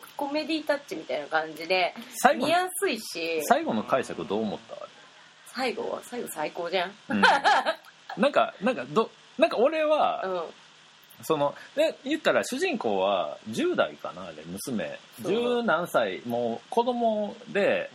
[0.00, 1.94] くコメディタッチみたいな感じで
[2.36, 3.42] 見やすいし。
[3.44, 4.76] 最後の解釈どう思った？
[5.54, 7.20] 最後は最後最高じゃん、うん。
[8.18, 10.42] なんかなんかどなんか俺は、うん、
[11.22, 14.98] そので言ったら主人公は10代かなあれ娘。
[15.20, 17.90] 十何歳もう子供で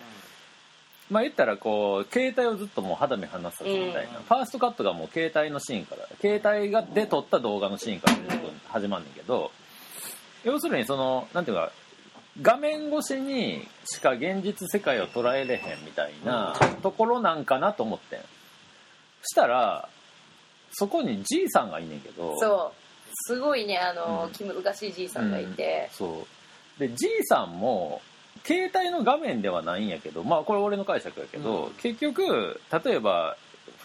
[1.12, 4.24] まあ言ったらこう携帯をずっともう肌身離さずみたいな、うん。
[4.24, 8.16] ファーストカットがもう携帯のシーンから携帯がで撮った動画のシーンから
[8.70, 9.52] 始まんねんけど
[10.46, 11.72] 要するにそのなんていうか
[12.42, 18.20] 画面越しにしか現実世界を捉えれへんみたいなところなんかなと思ってん。
[19.24, 19.90] したら
[20.72, 22.82] そこにじいさんがいんねんけどそう。
[23.26, 24.32] すごいねあの、うん。
[24.32, 26.26] 気難しいじいさんがいて、そ
[26.78, 26.80] う。
[26.80, 28.02] でじいさんも
[28.44, 31.74] 携帯の画面ではないんやけどまあこれ俺の解釈やけど、うん。
[31.76, 33.38] 結局例えば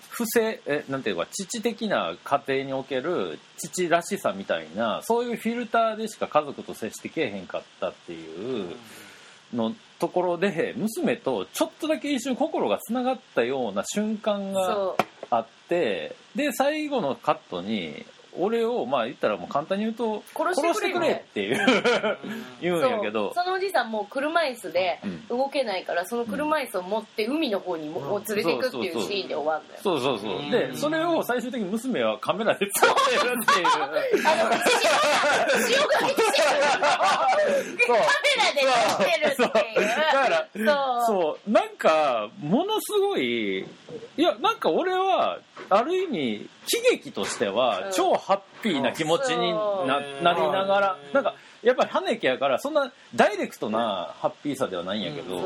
[0.08, 8.76] 不正えなんていうか父的な家庭における父らしさみたいなそういうフィルターでしか家族と接してけえへんかったっていう
[9.52, 14.94] のところで娘とちょっとだけ一瞬心がつながったような瞬間が
[15.30, 18.06] あってで最後のカットに
[18.38, 21.58] 俺をまあ言ったらもう簡単に言うと殺してくれっていう
[22.60, 23.32] 言うんやけど。
[23.34, 25.26] そのおじさんもう車椅子でうん。
[25.28, 29.80] 動けないからその車椅子を持って海の方にももう連れていくっていうシーンで終わるのよ。
[29.82, 30.42] そうそうそうう。
[30.42, 30.50] ん。
[30.50, 33.66] でそれを最終的に娘はカメラで撮ってるっていう。
[33.66, 35.98] あの塩が塩が
[37.86, 37.98] そうカメ
[38.36, 39.88] ラで撮ってるっていう。
[39.88, 40.66] だからそう。
[41.06, 41.50] そう。
[41.50, 47.92] なんかものすごいいやなんか俺はある意味喜劇としてはうん。
[47.92, 49.52] 超ハッピーな気持ちに
[49.86, 55.38] なりながらなんかやっぱりハネケやからそんなダイレクトなハッピーさではないんやけそど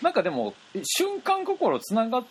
[0.00, 2.24] うなんかでも瞬間心つながっ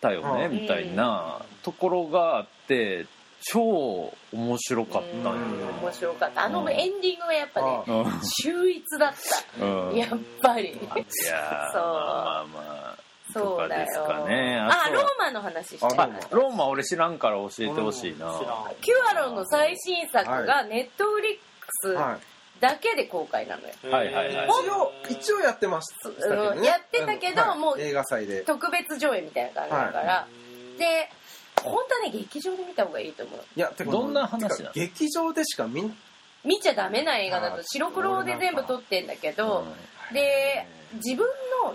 [0.00, 0.60] たよねうん。
[0.62, 3.06] みたいなところがあって
[3.42, 5.84] 超面白かったんようん。
[5.84, 6.44] 面白かった。
[6.44, 8.20] あのエンディングがやっぱねうん。
[8.22, 9.14] 秀逸だっ
[9.58, 9.64] た。
[9.64, 9.96] うん。
[9.96, 10.70] やっぱり。
[10.70, 10.94] いやーそう。
[10.94, 11.34] まあ
[11.72, 13.05] まあまあ
[13.36, 14.58] とかですかね。
[14.60, 15.86] あとはローマの話して
[16.30, 18.32] ローマ俺知らんから教えてほしいな。
[18.80, 21.38] キュアロンの最新作がネットフリッ
[21.82, 22.16] クはい。
[22.58, 24.48] スだけで公開なのよ、はいはいはい。
[24.48, 27.58] 一応一応やってましたけどねやってたけどはい。
[27.58, 28.42] もう映画祭で。
[28.42, 30.26] 特別上映みたいな感じだから、
[30.78, 31.10] で
[31.62, 33.40] 本当はね劇場で見た方がいいと思う。
[33.54, 34.72] いやてかどんな話なの？
[34.72, 35.94] 劇場でしか見ん
[36.44, 39.66] 見ちゃダメな映画だあと白黒で全部撮ってんだけど、
[40.14, 41.26] で自分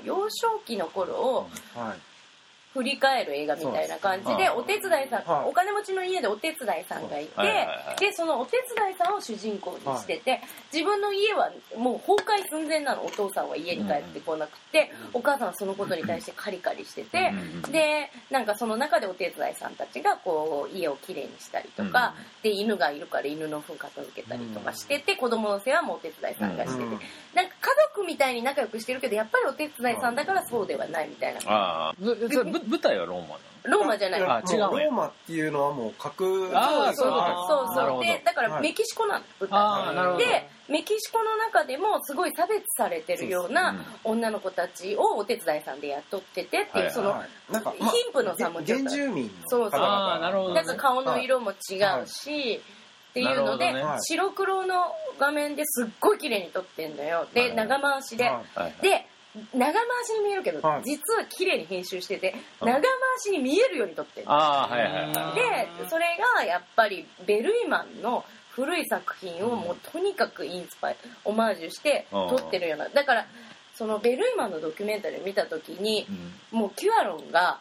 [0.04, 2.11] 幼少期の頃をはい。
[2.74, 5.50] 振り返る映画みたいな感じでお手伝いさん、はい。
[5.50, 7.32] お金持ちの家でお手伝いさんがいて、
[8.00, 17.32] でそのお手伝いさんを主人公にしてて、自分の家はもう崩壊寸前なのお父さんは家に帰ってこなくて、お母さんはそのことに対してカリカリしてて、
[17.64, 17.72] うん。
[17.72, 26.90] でなんかその中でお手伝いさんたちがこう家をきれいにしたりとか、で犬がいるから犬の糞片付けたりとかしてて、子供の世話もお手伝いさんがしてて、うん。
[26.92, 27.02] なんか
[27.62, 31.42] 家族みたいに仲良くしてるけどやっぱりお手伝いさんだからそうではないみたいな
[32.68, 34.24] 舞台はローマローマじゃない。
[34.24, 37.14] あ違うもローマっていうのはもう架空あーそういう
[37.48, 38.04] そうそう。
[38.04, 38.64] でだからはい。
[38.64, 40.26] メキシコなの舞ああなるほど。
[40.26, 47.62] 台でメキシコの中でもすごい差別されてるような女の子たちをお手伝いさんで雇っててっていはいうその貧
[48.14, 48.86] 富の差もちょっと。
[48.86, 49.80] 原住民のそうそう。
[49.80, 50.64] ああなるほどね。
[50.64, 51.54] なんか顔の色も違
[52.04, 52.62] うし、
[53.12, 57.28] っていうので、白黒の画面ですっごい綺麗に撮ってんのよ。
[57.34, 57.56] で、はい。
[57.56, 58.76] 長回しで、はいはいはい。
[58.82, 59.06] で
[59.54, 59.74] 長回
[60.06, 60.84] しに見えるけど、はい。
[60.84, 62.68] 実は綺麗に編集しててうん。
[62.68, 62.90] 長回
[63.20, 65.32] しに見えるように撮ってるああはいはいは
[65.78, 65.82] い。
[65.84, 66.06] でそれ
[66.38, 72.90] がやっぱりベルイマンの古い作品をもうとにかくインスパイオマージュして撮ってるような。
[72.90, 73.26] だから
[73.74, 76.06] そのベルイマンのドキュメンタリーを見た時に
[76.54, 76.60] うん。
[76.60, 77.60] もうキュアロンが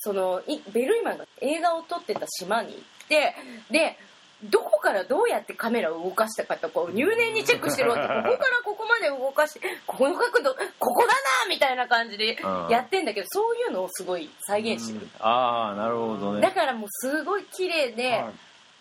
[0.00, 3.34] そのいベルイマンが映画を撮ってた島に行って
[3.70, 3.98] で
[4.44, 8.02] どこからどうやってカメラを動かしたかとこう入念にチェックしてるわけ。
[8.02, 11.12] ここからここまで動かして この角度ここだな
[11.48, 12.68] みたいな感じでうん。
[12.68, 15.08] やってんだけどそういうのをすごい再現してる。
[15.18, 16.40] ああなるほどね。
[16.40, 18.32] だからもうすごい綺麗で、はい。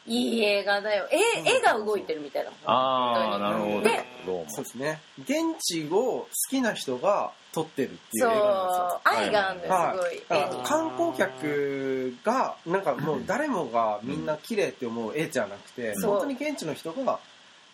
[0.08, 1.06] いい映画だよ。
[1.12, 3.82] 絵絵が動いてるみたいなああなるほど。
[3.82, 4.06] で
[4.48, 5.02] そうですね。
[5.20, 9.74] 現地を好きな人が撮ってるっていうそう映画なんですよ。
[9.74, 10.22] 愛があるのよすごい。
[10.30, 17.20] だ絵にから観光客がなんかもう誰もがみんな綺麗って思う絵じゃなくて、本当に現地の人が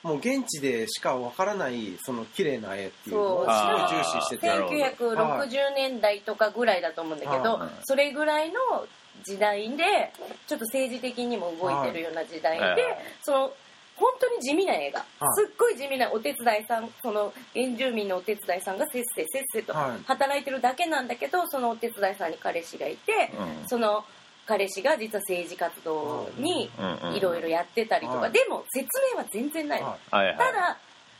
[0.03, 3.55] もう現地でしかわからないその綺麗な絵っていうのをそう。
[3.55, 4.47] すごい重視してて。
[4.47, 7.69] なるほど1960年代とかぐらいだと思うんだけど、はい。
[7.83, 8.59] それぐらいの
[9.25, 10.13] 時代で
[10.47, 12.77] ちょっと政治的にも動いてるような時代で、はい。
[13.21, 13.53] その
[14.03, 15.45] 本当に地味な映画、はい。
[15.47, 20.03] すっごい地味なお手伝いさんその原住民のお手伝いさんがせっせせっせとはい。
[20.05, 23.69] 働いてるだけなんだけどそのお手伝いさんに彼氏がいて、うん。
[23.69, 24.03] その
[24.45, 26.69] 彼氏が実は政治活動に
[27.15, 28.31] いろいろやってたりとか、はい。
[28.33, 30.37] でも説明は全然ないの、ははいはい。
[30.37, 30.77] ただ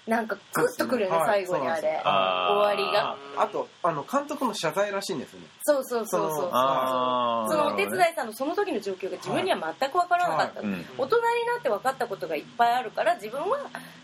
[0.08, 1.46] なんかグッとくるよねはい。
[1.46, 2.02] 最後にあれ。
[2.04, 3.16] 終わりが。
[3.38, 5.48] あとあの監督の謝罪らしいんですよね。
[5.64, 6.32] そうそうそうそう。
[6.32, 10.86] そそのお手伝いさんのその時の状況が自分には全く分からなかった、うん。
[10.98, 13.60] 大人になって分かったことがいっぱいあるから自分は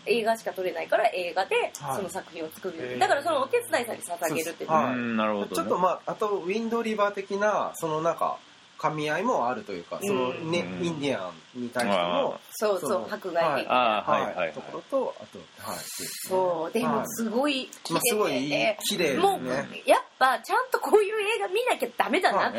[0.06, 1.96] 映画しか撮れないから映画ではい。
[1.96, 2.92] その作品を作へー。
[2.94, 4.70] るだからそのお手伝いさんに捧げるっていう。
[4.70, 5.16] はいうん。
[5.18, 5.50] なるほどね。
[5.54, 8.38] ちょっとまああとウィンドリバー的なそのなんか
[8.80, 10.86] 噛み合いもあるというかそのね、うん。
[10.86, 13.74] インディアンに対してもそうそう迫害的な、
[14.06, 14.52] はい。
[14.54, 15.78] ところとあとはい。
[16.28, 17.06] そうでもはい。
[17.08, 18.32] すごい綺まあすごい
[18.88, 22.58] 綺麗ですもうねやっぱちゃんとこういう映画見なきゃダメだなって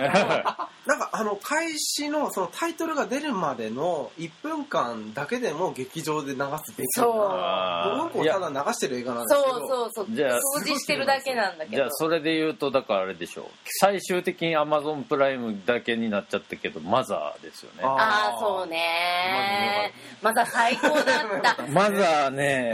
[0.85, 7.07] なんかあの開始のそのタイトルが出るまでの1分間だけでも劇場で流すべきそう。
[7.07, 9.57] うんこをあーいやただ流してる映画なんですけど。
[9.59, 10.15] そうそうそう。
[10.15, 11.77] じゃあ掃除してるだけなんだけど。
[11.77, 13.45] じゃあそれで言うとだからあれでしょう。
[13.79, 17.83] 最終的にアマゾンプライムだけになっちゃったけどマザーですよね。
[17.83, 17.87] あ
[18.33, 19.93] ああそうね。
[20.21, 21.05] まだ最高だっ
[21.43, 21.63] た。
[21.69, 22.73] マザーね。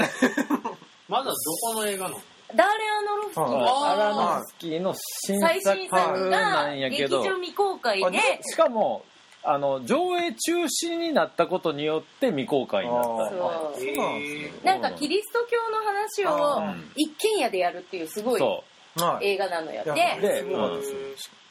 [1.09, 2.21] まだどこの映画なの？
[2.55, 3.43] ダーレ・アノロフスキー。
[3.43, 3.61] はい。
[3.61, 7.23] のアラノフスキーの新最新作が劇んやけど。
[7.23, 9.03] 場未公開あでしかも
[9.43, 13.07] あの上映中止になったことによって未公開になった。
[13.07, 14.51] そうあそうなんですね。
[14.63, 18.63] なんかキリスト教の話をうん一軒家でやるっていうすごいそ
[18.95, 19.27] はい。
[19.27, 19.83] 映画なのよ。
[19.83, 20.97] いやででそうなんですよ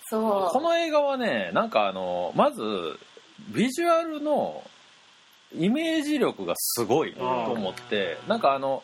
[0.08, 0.52] そう。
[0.52, 2.62] この映画はねなんかあのまず
[3.48, 4.62] ビジュアルの
[5.54, 8.82] イメージ力がすごいと思ってなんかあの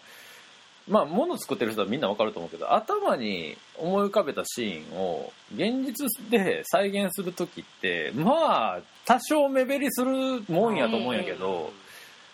[0.89, 11.73] まあ物作ってる人はみんなわかると思うけど頭に思い浮かべたシーンを現実で再現する時ってまあ多少目減りするもんやと思うんやけど、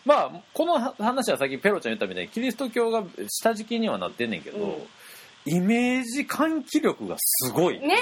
[0.04, 4.74] まあこの話はさっきペロちゃん言ったみたいにキリスト教が下敷きにはなってんねんけど、うん。
[5.46, 7.96] イメージ喚起力がすごい、ね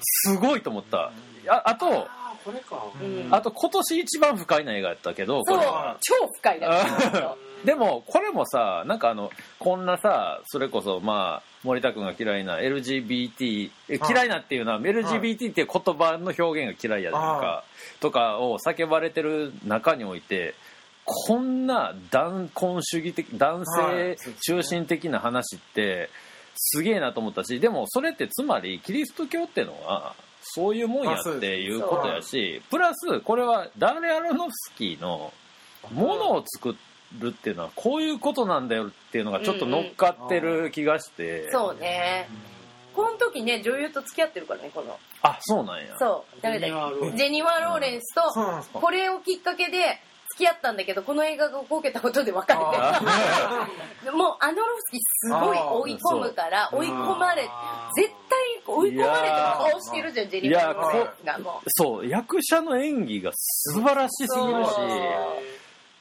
[0.00, 1.12] すごいと思った。
[1.48, 2.86] ああとああこれか。
[3.00, 3.28] うん。
[3.30, 5.62] あと今年一番不快な映画やったけどこれ。
[6.00, 6.86] 超深いだ
[7.66, 14.12] でもこれもさなんかあのこんなさそれこそまあ森田君が嫌いな LGBT えはい。
[14.12, 17.64] 嫌いなっていうのは LGBT っていう言葉の表現が嫌いやでとかは
[18.00, 20.54] とかを叫ばれてる中において
[21.04, 26.08] こんな男根主義的男性中心的な話って
[26.54, 35.32] すげえなと思ったしでもそれってつまりキリスト教ってのはそういうもんやっていうことやしプラスこれはダーレ・アロノフスキーの
[35.92, 36.76] ものを作
[37.18, 42.28] るっていうのはこういうことなんだよっていうのがちょっと乗っかってる気がして、そうね。
[42.94, 44.62] この時ね女優と付き合ってるから。
[44.62, 45.96] ねこのあそうなんや。
[45.98, 46.38] そう。
[46.40, 48.22] 誰だジェニファー・ローレンスと
[48.72, 50.00] これをきっかけで
[50.36, 52.62] 付き合ったんだけどこの映画がこけたことで別れて
[54.12, 57.48] もうアノロフスキーすごい追い込むから追い込まれ
[57.96, 61.68] 絶対追い込まれてる顔してるじゃんジェニファー・ローレンスがもう。
[61.68, 64.70] そう役者の演技が素晴らしすぎるし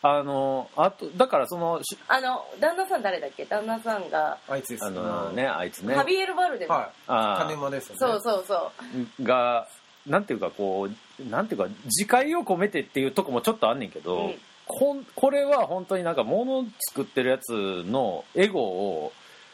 [0.07, 3.45] あのあとだからそのしあの旦那さん誰だっけ？
[3.45, 4.85] 旦那さんがあいつです。
[4.85, 5.95] あのねあいつね。
[5.95, 6.89] ハビエル・バルデの、はい。
[7.07, 7.99] あ金馬ですよね。
[7.99, 8.71] そうそうそ
[9.19, 9.23] う。
[9.23, 9.67] が
[10.05, 14.35] なんていうかこうなんていうか自戒を込めてっていうとこもちょっとあんねんけど、うん。
[14.67, 19.13] こんこれは本当になんか物作ってるやつのエゴを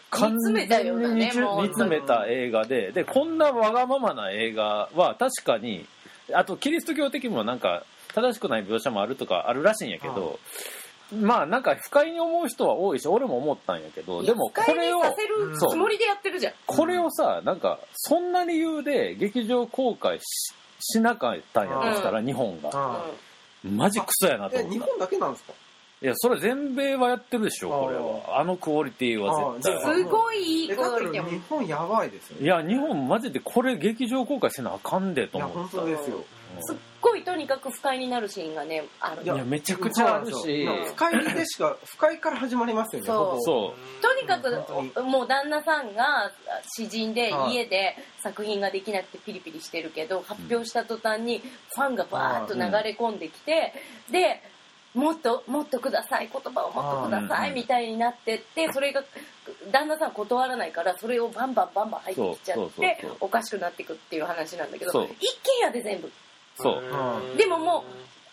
[0.09, 5.85] 完全に煮詰めたようなねもう煮詰めた映画ででこんなわがままな映画は確かに
[6.33, 7.83] あとキリスト教的にもなんか
[8.13, 10.39] 正しくない描写もあるとかあるらしいんやけど、
[11.19, 16.53] まあなんか不快に思う人は多いし俺も思ったんやけどでもこれをさせるつもりでやってるじゃん。
[16.65, 20.53] これをさなんかそんな理由で劇場公開し
[20.93, 22.69] しなかったんやとしたら、日本が。
[22.73, 23.05] あ
[23.63, 24.75] マジクソやなと思った。
[24.75, 25.53] え日本だけなんですか？
[26.01, 28.39] いやそれ全米はやってるでしょこれは。
[28.39, 35.77] あのクオリティは絶あ対すごいいいクオリティら日本やばいですよいや日本マジでこれ劇場公開せなあかんでといや思った。
[35.77, 36.23] 本当ですよ
[36.59, 40.67] すっごいとにかく不快になるシーンがねあるいやめちゃくちゃあるし。
[40.87, 44.01] 不快でしか不快から始まりますよねそう。
[44.01, 46.31] とにか本くもう旦那さんが
[46.75, 53.73] 詩人ではい家で作品ができなくてピリピリしてるけど発表した途端にファンがバーッと流れ込んできて
[54.11, 54.41] で
[54.93, 57.51] もっともっとください言葉をもっとくださうん。
[57.51, 59.03] いみたいになってってそれが
[59.71, 66.07] 旦那さん断らないからそれをバンバンバンバン入ってきちゃっておかしくなっていくっていう話なんだけど一軒家で全部。
[66.07, 66.11] う
[66.57, 66.83] そう。
[66.83, 67.83] うんでももう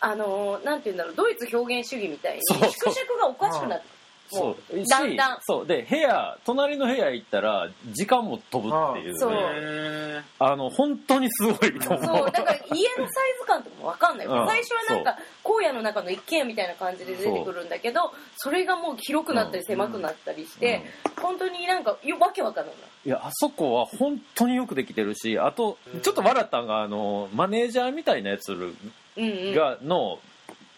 [0.01, 3.98] あのーなんて言うんだろうドイツ表現主義みたいに縮尺がおかしくなっても
[4.31, 4.76] そう。
[4.76, 4.85] う。
[4.85, 5.37] だんだん。
[5.37, 5.66] しそう。
[5.66, 9.18] で部屋隣の部屋行ったら時間も飛ぶっていうね。
[9.18, 9.33] そう。
[9.33, 12.05] へあの本当にすごいと思う。
[12.05, 12.31] そう。
[12.31, 14.47] だから家のサイズ感とかも分かんない、うん。
[14.47, 20.83] 最初はなんか荒野の中の一軒家みたいな感じで出てくるんだけどそれがもう広くなったり狭くなったりして、
[21.20, 22.74] 本当になんかよわけわかんない
[23.07, 28.76] いやあそこは本当によくできてるしあとちょっと笑ったんがあのマネージャーみたいなやつうん
[29.16, 29.55] うん。
[29.55, 30.18] がの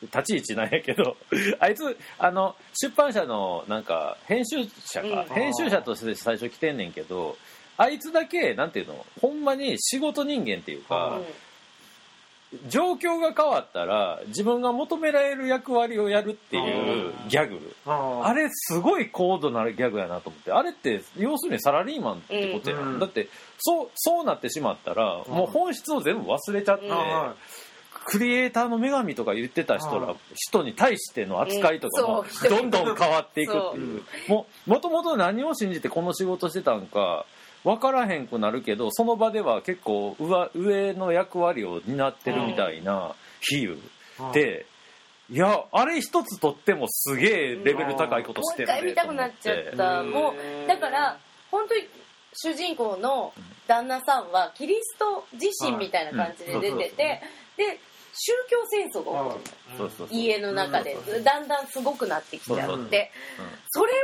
[0.02, 1.16] 立ち位置なんやけど
[1.60, 5.34] あいつあの出版社のなんか編集者か、うん。
[5.34, 7.36] 編集者として最初来てんねんけど
[7.76, 11.24] あいつだけなんていうのほんまに仕事人間っていうか、うん。
[12.68, 17.76] 状況が変わったら自分が求められる役割をやるっていうギャグ。
[17.86, 22.98] ああれすごい高度なギャグやなと思ってあれって要するにサラリーマンってことやん、うん。
[22.98, 23.28] だって
[23.58, 26.88] そうそうなってしまったらもう本質を全部忘れちゃって、
[28.10, 34.02] クリエイターの女神とか言ってた人ら人に対しての扱いとかもどんどん変わっていくっていう。
[34.26, 37.24] ももともと何を信じてこの仕事してたんか
[37.62, 43.80] 分からへんくなるけどその場では結構上上の役割を担ってるみたいな比喩い
[44.34, 44.66] で、
[45.30, 50.00] いやあれ一つとってもすげえレベル高いことしてるもう一回見たくなっちゃった。
[50.00, 50.10] うん。
[50.10, 50.34] も
[50.64, 51.16] うだから
[51.52, 51.82] 本当に
[52.34, 53.32] 主人公の
[53.68, 57.22] 旦那さんはキリスト自身みたいな感じで出てて
[57.56, 57.80] で
[58.12, 59.76] 宗教戦争が起こる。
[59.78, 60.16] そうそうそう。
[60.16, 60.96] 家の中で。
[61.24, 63.10] だんだんすごくなってきちゃって。
[63.70, 63.96] それを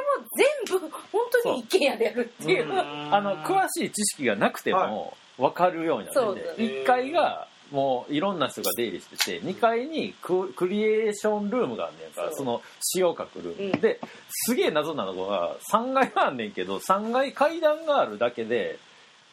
[0.69, 2.73] 全部本当に一軒家でやるっていう。
[2.73, 12.13] あの詳しい知識がなくても分かるようになってそうて1階がもういろんな人が出入りしてて2階にククリエーションルームがあんねん。
[12.13, 13.81] からその詩を書くルーム、うん。
[13.81, 14.01] で
[14.31, 18.79] すげえ謎なのが3階があんねんけど3階階段があるだけで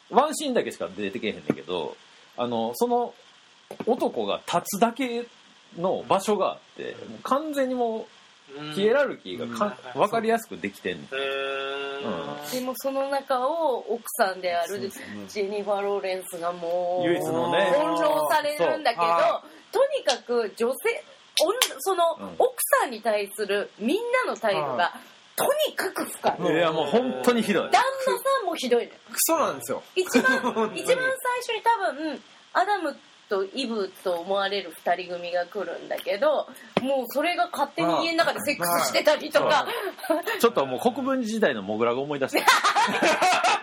[0.09, 1.95] ワンシーンだけしか出てけへんねんけど
[2.37, 3.13] あのその
[3.85, 5.25] 男が立つだけ
[5.77, 10.01] の場所があってもう完全にもうヒエラルキーがかうん。
[10.01, 11.09] 分かりやすくできてんねん。
[12.51, 14.91] でもその中を奥さんである
[15.27, 17.71] ジェニファー・ローレンスがもう唯一のね。
[17.73, 19.05] 翻弄されるんだけど
[19.71, 21.03] とにかく女性
[21.41, 22.35] 女そのうん。
[22.37, 24.93] 奥さんに対するみんなの態度が
[25.35, 27.63] とにかく深いいやもう本当にひどい。
[27.71, 27.83] 旦那さ
[28.43, 28.99] んもひどいのよ。
[29.11, 29.81] クソなんですよ。
[29.95, 30.37] 一番
[30.75, 30.95] 一番最
[31.41, 32.95] 初に多分アダム
[33.33, 36.47] とイブと思われる二人組が来るんだけど
[36.83, 39.65] もうそれが勝手に家の中でセックスしてたりとか。
[40.39, 42.43] ちょっともう国分寺時代のモグラが思い出した。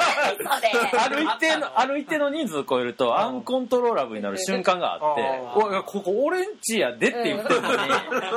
[0.99, 7.77] ある一定のある一定の人数超えるとアンコントローラブルになる瞬間があってあ「おいここ俺んちやで」って言ってるのに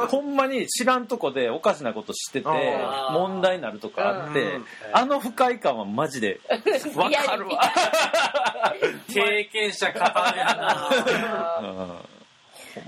[0.09, 4.65] ほんまに知らんとこでおかしなことしててあ問題になるとかあってうん。
[4.93, 6.39] あの不快感はマジで
[6.95, 7.61] わかるわ。
[9.13, 10.05] 経験者語る
[10.37, 11.59] やな。
[11.61, 11.63] う
[12.09, 12.13] ん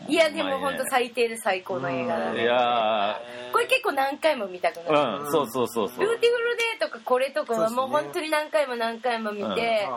[0.08, 3.22] いやでも本当最低で最高の映画だいねや
[3.52, 4.98] これ結構何回も見たくなる。
[4.98, 6.00] ーうんそうそうそうそう。
[6.02, 9.88] ルーティフルデーとかこれとかはもう本当に何回も何回も見て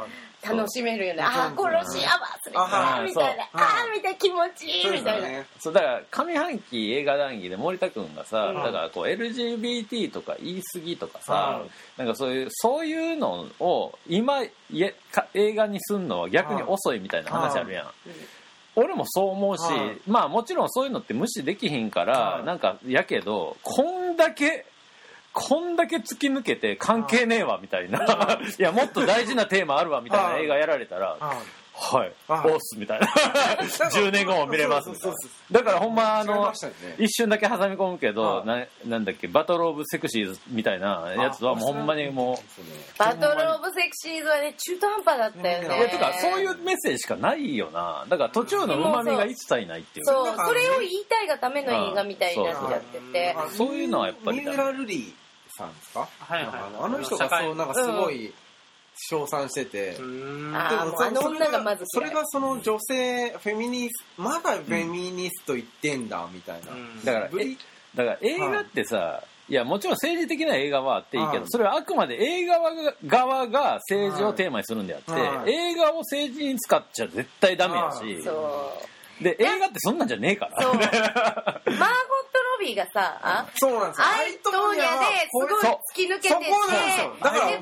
[0.43, 1.23] 楽しめるよね。
[1.23, 3.45] あー、殺しやば忘れあたみたいな。
[3.53, 4.91] あー、みたいな気持ちいい。
[4.91, 5.45] みたいな。
[5.59, 8.55] そうだから上半期映画談義で森田君がさ、うん。
[8.57, 11.63] だからこう LGBT とか言い過ぎとかさ、
[11.97, 17.87] なんかそういうそういうのを今いえか映画にすんのは逆に遅いみたいな話あるやん、
[18.77, 24.67] 俺もそう思うし、はいまあもちろんそういうのって無視できひんから、はいなんかやけどこんだけ
[25.41, 31.37] こんだけ突き抜けて関係ねえわみたいな、 いやもっと大事なテーマあるわみたいなはい映画やられたら、はい、
[31.97, 33.07] はいおっすみたいな。
[33.07, 35.17] 10年後も見れますみたいな。
[35.17, 36.53] そうそうそうだからほんまあの
[36.99, 42.41] 一瞬だけ挟み込むけど、はいななんだっけバトル・オブ・セクシーズみたいなやつはもうほんまにも
[42.99, 45.79] バトルオブセクシーズはね、中途半端だったよう、ね。
[45.79, 48.05] いやてかそういうメッセージしかないよな。
[48.09, 50.07] だから途中のうまみが一切ないっていう。
[50.07, 53.35] かそう、それを言いたいがための映画みたいになっちゃってて。
[53.39, 55.15] あそういうのはやっぱり三浦瑠麗
[55.59, 56.09] さんですか？
[56.21, 56.53] はいはい。
[56.53, 58.33] あのあの人がそうなんかすごい
[58.97, 60.57] 称賛してて、うーん。
[60.57, 67.05] あの女がまずそれがその女性フェミニストまだフェミニスト言ってんだみたいな、うん。
[67.05, 67.29] だから
[67.95, 71.49] だから映画ってさ、い、やもちろん政治的な映画はあっていいけど、はい。
[71.49, 72.59] それはあくまで映画
[73.07, 75.53] 側が政治をテーマにするんであって、はい。
[75.53, 78.23] 映画を政治に使っちゃ絶対ダメやし。
[79.23, 80.63] で映画ってそんなんじゃねえから。
[80.63, 80.75] そう。
[80.79, 80.89] マーゴッ
[82.59, 84.07] ト・ロビーがさ、あそうなんですよ。
[84.07, 86.51] アイトーニャですごい突き抜けてて、
[87.23, 87.59] だからで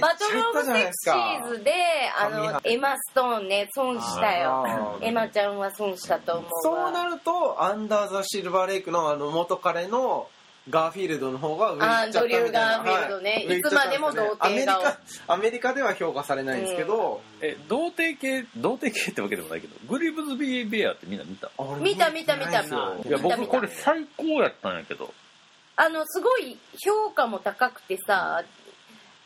[0.00, 1.72] バトル・オブ・セクシーズで、
[2.18, 4.98] あの、エマ・ストーンね、損したよ。
[5.00, 6.90] エマちゃんは損したと思うそうわ。
[6.90, 10.28] なるとアンダー・ザ・シルバーレイクのあの元彼の
[10.70, 12.18] ガーフィールドの方が上行っちゃったみたいな。
[12.18, 13.44] あードリューガーフィールドね。
[13.48, 13.58] はい。
[13.58, 14.46] いつまでも童貞顔。
[14.48, 21.50] アメリカアメリカでは評価されないんですけど、え童貞系童貞系ってわけでもないけどブリグズビー・ベアってみんな見た？
[21.80, 22.62] 見た見た見た。
[22.62, 23.52] いや僕見た見た。
[23.52, 25.12] これ最高やったんやけど。
[25.76, 28.42] あの、すごい評価も高くてさ、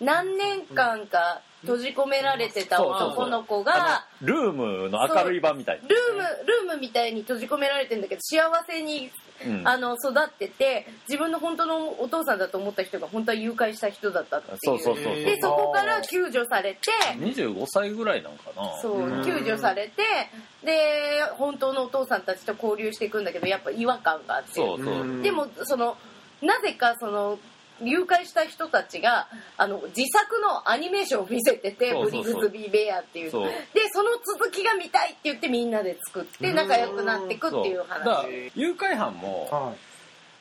[0.01, 5.81] 何年間か閉じ込められてた男の子が、ルームの明るい版みたい。
[5.81, 9.11] なルーム、ルームみたいに閉じ込められてんだけど、幸せに、うん
[9.65, 14.59] あの、育ってて、自分の本当のお父さんだと思った人が本当は誘拐した人だったっていう。
[14.63, 15.15] そうそうそうそう。
[15.15, 18.81] で、そこから救助されて、25歳ぐらいなんかな。
[18.81, 19.25] そう、ん。
[19.25, 20.03] 救助されて、
[20.65, 24.53] で、本当のお父さんたちと交流していくんだけど、やっぱ違和感があって。
[24.53, 25.23] そうそう、うん。
[25.23, 25.97] でも、その、
[26.41, 27.39] なぜかその、
[27.83, 33.31] 誘拐した人たちが、あの、自作のアニメーションを見せてて、ブリグズビーベアっていう。
[33.31, 33.47] そう。
[33.47, 33.53] で、
[33.93, 38.53] その続きが見たいって言ってみんなで作って仲良くなっていくっていう話。
[38.55, 39.93] 誘拐犯もはい。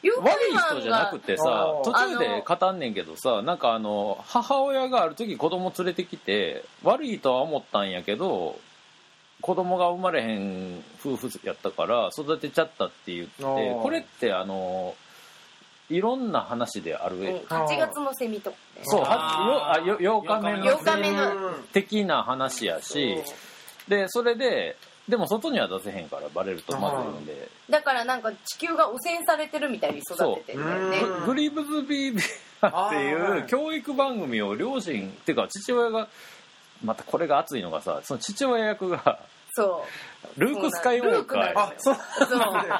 [0.04, 1.44] 誘悪い拐犯人じゃなくてさ
[1.84, 8.60] 途中で語んねんけどさなんかあの母親がある時子供連れてきて悪いとは思ったんやけど
[9.42, 14.96] 子供が生まれへん夫婦やったから育てちゃったって言ってこれってあの
[15.92, 18.82] いろんな話である、うん、8月のセミとかね。
[18.84, 23.18] そうはああよ8日目の8日目の的な話やし。
[23.88, 24.78] でそれで
[25.10, 27.50] でも外には出せへんからバレるとまずいんで。
[27.70, 31.02] だからなんか地球が汚染されてるみたいに育ててるんだよね。
[31.02, 32.22] ググリブズ・ビー・ベ
[32.62, 36.08] アっていう教育番組を両親っていうか父親が
[36.84, 39.20] またこれが熱いのがさその父親役が
[39.54, 39.86] そ
[40.38, 41.97] ルーク・スカイウォーカールークなやあそうう。
[41.97, 42.39] そう。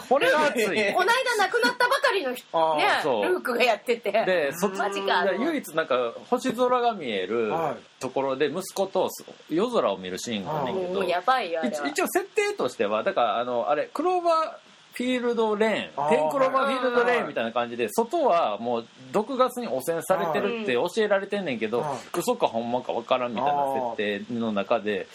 [0.10, 0.66] これが熱い。
[0.66, 1.04] こないだ
[1.48, 4.12] 亡くなったばかりの人ねルークがやってて。
[4.12, 5.24] でそマジか。
[5.26, 7.76] で唯一なんか星空が見えるはい。
[8.00, 9.10] ところで息子と
[9.50, 22.20] 夜空を見るシーンがねんけどもうやばいよ一一応設定としてはだからあのあれクローバーフィールドレーンテンクローバーフィールドレーンみたいな感じで外はもう毒ガスに汚染されてるって教えられてんねんけどはい。
[22.20, 25.08] 嘘かほんまかわからんみたいな設定の中で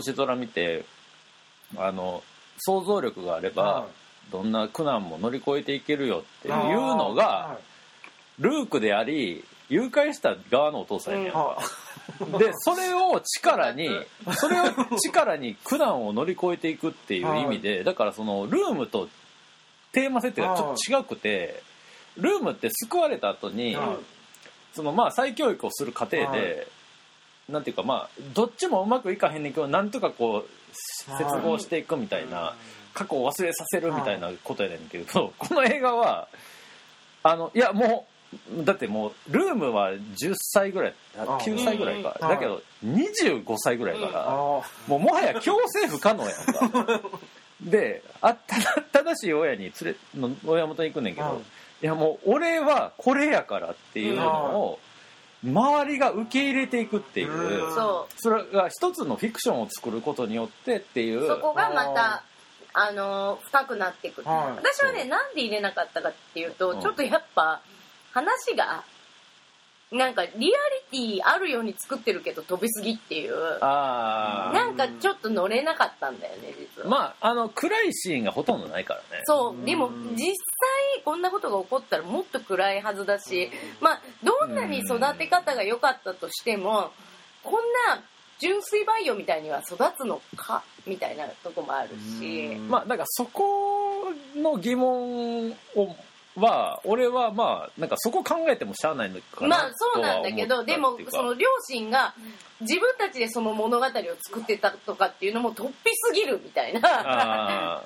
[0.00, 0.84] 星空見て
[1.76, 2.22] あの
[2.58, 3.86] 想像力があればは
[4.30, 6.54] どんな苦難も乗り越えていけるよっていう
[6.96, 7.58] のが
[8.38, 11.58] ルークであり誘拐した側のお父さんやねんか。
[12.38, 13.88] でそれを力に
[14.36, 14.64] それを
[15.04, 19.08] 力に苦難を乗り越えていくっていう意味でだからそのルームと
[19.92, 21.62] テーマ設定がちょっと違くて
[22.16, 23.96] ルームって救われた後にはい。
[24.72, 26.68] そのまあ再教育をする過程はで
[27.48, 30.48] なんていうかまあどっちもうまくいかへんねんけどなんとかこう
[31.18, 32.54] 接合していくみたいな
[32.92, 36.28] 過去を忘れさせるみたいなことやねんけど この映画は
[37.22, 38.06] あのいやも
[38.58, 42.18] うだってもうルームは10歳ぐらいああ9歳ぐらいか。
[42.20, 42.28] うん。
[42.28, 46.32] だけど25歳ぐらいからあもうもはや強制不可能やん
[46.76, 47.00] か。
[47.60, 51.46] であただ正しい親に連れの親元に行くねんけど、うん
[51.82, 54.78] いやもう俺はこれやからっていうのを
[55.44, 57.74] 周りが受け入れていくっていう、うん。
[57.74, 61.24] そそれが一つのフィクションを作ることによってっていう。
[61.24, 62.22] うそこがまた
[62.72, 64.64] あの深くなっていく、はい。
[64.64, 66.80] 私はねなんで入れなかったかっていうと、うん。
[66.80, 67.60] ちょっとやっぱ
[68.12, 68.84] 話が
[69.92, 73.34] なんかリアリティあるように作ってるけど飛びすぎっていう。
[73.60, 79.22] あなんかちょっと乗れなかったんだよね実は、あまああの暗いシーンがほとんどないからね。
[79.26, 79.64] そう。
[79.64, 80.34] でも実際
[81.04, 86.90] こんなことが起こったらもっと暗いはずだしまあどんなに育て方が良かったとしても
[87.44, 87.54] こん
[87.96, 88.02] な
[88.38, 90.64] 純粋培養みたいには育つのか？
[90.84, 92.56] みたいなとこもあるし。
[92.68, 95.54] まあだからそこの疑問を
[96.36, 102.14] は俺はまあなんかそこ考えてもしゃあないのかなまあそうなんだけどでもその両親が
[102.60, 103.90] 自分たちでその物語を
[104.26, 107.82] 作ってたとかっていうのも突飛すぎるみたいな、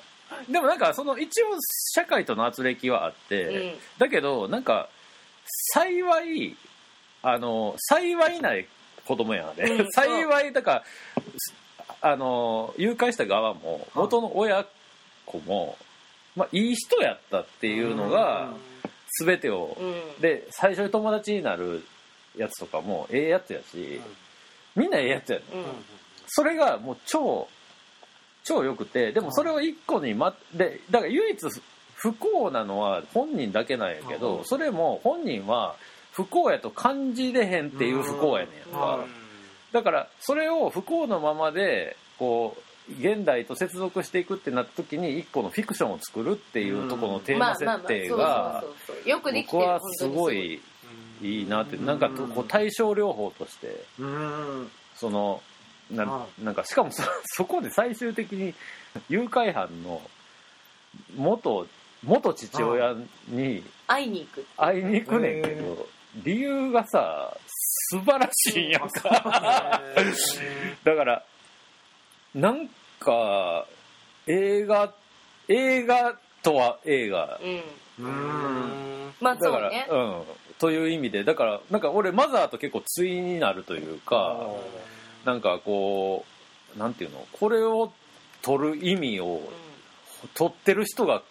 [0.49, 1.47] でもなんかその一応
[1.93, 3.79] 社会との圧力はあって、うん。
[3.97, 4.89] だけどなんか
[5.73, 6.55] 幸い
[7.23, 8.67] あの幸いない
[9.05, 10.83] 子供やんあれ、うん幸いだから
[12.01, 14.65] あの誘拐した側も元の親
[15.25, 15.77] 子も、
[16.35, 18.53] まあ、いい人やったっていうのが
[19.19, 19.85] 全てを、う
[20.19, 20.21] ん。
[20.21, 21.83] で最初に友達になる
[22.37, 24.01] やつとかもええやつやし、
[24.75, 25.57] みんなええやつやねん。
[25.57, 25.65] うん。
[26.27, 27.47] それがもう超
[28.43, 31.37] 超良くてでもそれを一個にまでだから唯一
[31.95, 34.45] 不幸なのは本人だけなんやけど、うん。
[34.45, 35.75] それも本人は
[36.13, 39.05] 不幸やと感じれへんっていう不幸やねんやうん。
[39.73, 48.63] だからそれを不幸のままでこう現代と接続していくってなった時に一個のフィクションを作るっていうところのテーマ設定が
[49.11, 50.61] 僕はすごい
[51.21, 54.71] いいなってなんかとこう対症療法としてうん。
[54.95, 55.41] その
[55.89, 58.53] なはなんかしかもそそこで最終的に
[59.09, 60.01] 誘拐犯の
[61.15, 61.67] 元
[62.03, 62.95] 元父親
[63.27, 64.45] に会いに行く。
[64.57, 65.87] 会いに行くねんけど
[66.23, 67.37] 理由がさ
[67.91, 69.81] 素晴らしいんやんか。
[70.83, 71.23] だから
[72.33, 72.69] なん
[72.99, 73.65] か
[74.27, 74.93] 映画
[75.47, 77.39] 映画とは映画。
[77.99, 78.05] うん。
[78.05, 79.13] うん。
[79.19, 80.23] まあだから、ねうん。
[80.59, 81.23] という意味で。
[81.23, 84.37] だからなんか俺マザーと結構対になるというか
[85.25, 86.25] なんかこ
[86.75, 87.25] うなんていうの？
[87.33, 87.91] これを
[88.41, 89.41] 取る意味を
[90.33, 91.21] 取ってる人が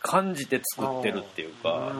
[0.00, 1.92] 感じて作ってるっていうか。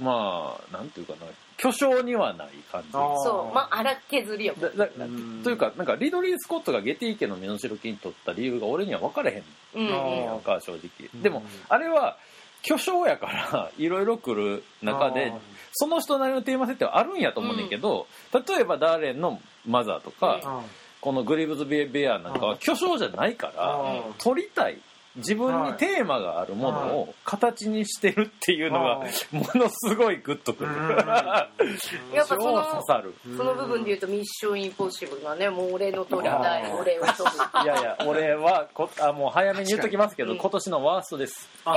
[0.00, 1.26] まあなんていうかな
[1.56, 2.92] 巨匠にはない感じ。
[2.92, 3.54] そう。
[3.54, 4.54] まあ荒削りよ。
[4.54, 9.44] というかなんかリドリー・スコットがゲティ家の身代金取った理由が俺には分かれへん。
[9.74, 9.88] うん。
[9.88, 10.24] うんあー。
[10.24, 10.80] やんか正直。
[11.14, 11.22] うん。
[11.22, 12.16] でもあれは
[12.62, 15.32] 巨匠やから いろいろ来る中で
[15.72, 20.62] その人なりのテーマ設定はあるんやと思うねんけど、例えばダーレンのマザーとか、うん。
[21.00, 24.14] このグリーブズ・ベベアなんかは巨匠じゃないから、うん。
[24.18, 24.78] 撮りたい
[25.16, 30.72] 自分にテーマがあるものを形にしてるっていうのがはものすごいグッとくる。
[32.12, 33.14] やっぱその刺さる。
[33.36, 36.72] その部分で言うとミッションインポッシブルがねもう俺の取りたい。
[36.72, 40.38] 俺を飛ぶいやいや俺はこあもう早めに言っときますけどうん。
[40.38, 41.48] 今年のワーストです。
[41.64, 41.76] あ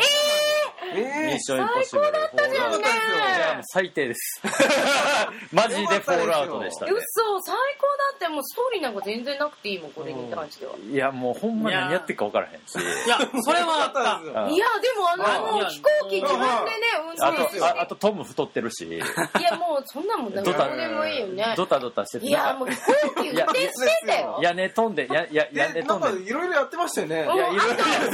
[0.96, 2.08] ミえッションインポッシブル。
[2.08, 2.78] フォールアウトじゃんね。
[2.78, 2.82] い
[3.40, 4.42] やもう最低です。
[5.52, 6.92] マジでフォールアウトでしたね。
[6.92, 10.74] 嘘最高だってもうストーリーなんか全然なくていいもんこれに関しては。
[10.78, 12.80] いやもうほんま何やってるか分からへんし。
[12.80, 14.18] いやそれはあった。
[14.46, 16.52] あいやでもあの飛行機自分でね
[17.20, 18.86] 運あ転してとああとトム太ってるし。
[18.86, 19.06] いや
[19.58, 21.54] もうそんなもんどうでもいいよね。
[21.58, 22.28] ドタドタしてて。
[22.28, 24.08] いやもう飛行機運転して。
[24.08, 26.30] たよ屋根飛んでやや屋根飛んで。
[26.30, 27.28] いろいろやってましたよね。
[27.30, 28.12] うんいやいろいろそれやそ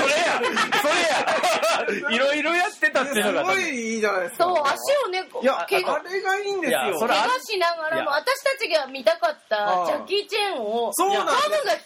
[1.98, 2.12] れや。
[2.12, 4.44] いろいろや ってたっていうのすがごいいいじゃないですか。
[4.44, 7.00] そう足をねいやあ怪我れがいいんですよ。
[7.00, 11.34] 怪我しながらも私たちが見たかったあジャッキー・チェーンをそうなんが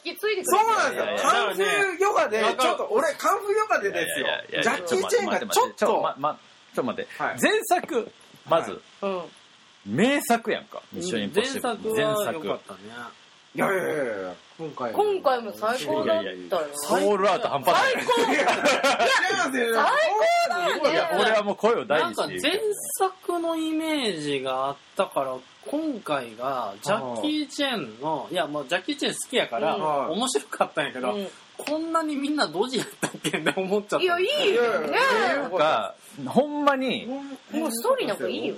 [0.05, 1.29] 引き継いでくれてそうなんですよ。
[1.29, 4.27] カンフーヨガでちょっと俺カンフーヨガでですよ。
[4.63, 6.01] ジャッキー・チェーンがちょっと。
[6.01, 6.39] まま
[6.75, 7.37] ちょっと待って、はい。
[7.41, 8.11] 前作
[8.47, 9.23] まず、うん。
[9.87, 12.79] 名作やんか「ミッションインポッ前シブル」作は良かったね
[13.57, 14.35] いやいやいやいや。
[14.59, 16.67] 今回今回も最高だったよ。
[16.73, 18.05] ソウルアウト半端ない。
[18.05, 18.53] 最高違いま
[19.51, 20.83] すよ最高だよ。
[20.83, 22.63] ねいや俺はもう声を大なんか前にして言う
[22.99, 25.35] 作のイメージがあったから
[25.65, 30.11] 今回がジャッキー・チェンのいやもうジャッキー・チェン好きやからうん。
[30.11, 31.27] 面白かったんやけど、うん。
[31.57, 34.03] こんなにみんなドジやったっけって思っちゃった。
[34.03, 34.99] いやいいよね。
[36.27, 37.07] ほんまに
[37.51, 38.55] もうストーリーなんかいいよ。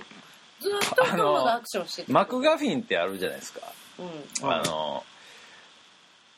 [0.59, 2.11] ずっとトムがアクションしてて。
[2.11, 3.61] マクガフィンってあるじゃないですか。
[3.63, 3.78] うん
[4.43, 5.03] あの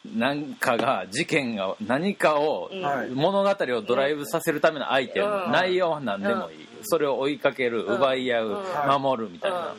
[0.06, 2.72] なんかが事件が何かを
[3.14, 7.96] 物語をドライブさせるためのアイテム、うん内容は何でもいい、それを追いかける、うん。
[7.98, 9.02] 奪い合う、うん。
[9.02, 9.76] 守るみたいな、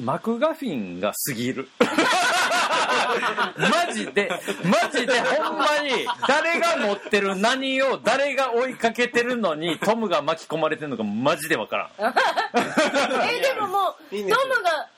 [0.00, 1.68] マクガフィンが過ぎる。
[3.86, 4.30] マジで
[4.64, 11.90] マジでほんまに誰が持ってる何を誰が追いかけてるのにトムが巻き込まれてるのかマジでわからん。
[13.30, 14.28] えでももうトム
[14.62, 14.88] が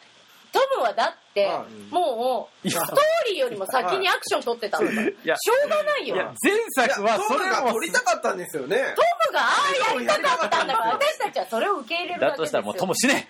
[0.56, 2.96] トムはだってはもうストー
[3.30, 6.16] リーよりも先にアクション取ってたんだからしやょうがないよ。
[6.42, 8.76] 前作はそれがも撮りたかったんですよね。
[8.96, 9.48] トムがあ
[9.90, 12.30] あやりたかったんだから私たちはそれを受け入れるわけですよ。
[12.30, 13.28] だとしたらもうトム死ね。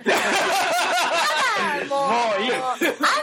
[1.89, 2.07] もうも
[2.39, 2.53] ういい。
[2.53, 2.79] あん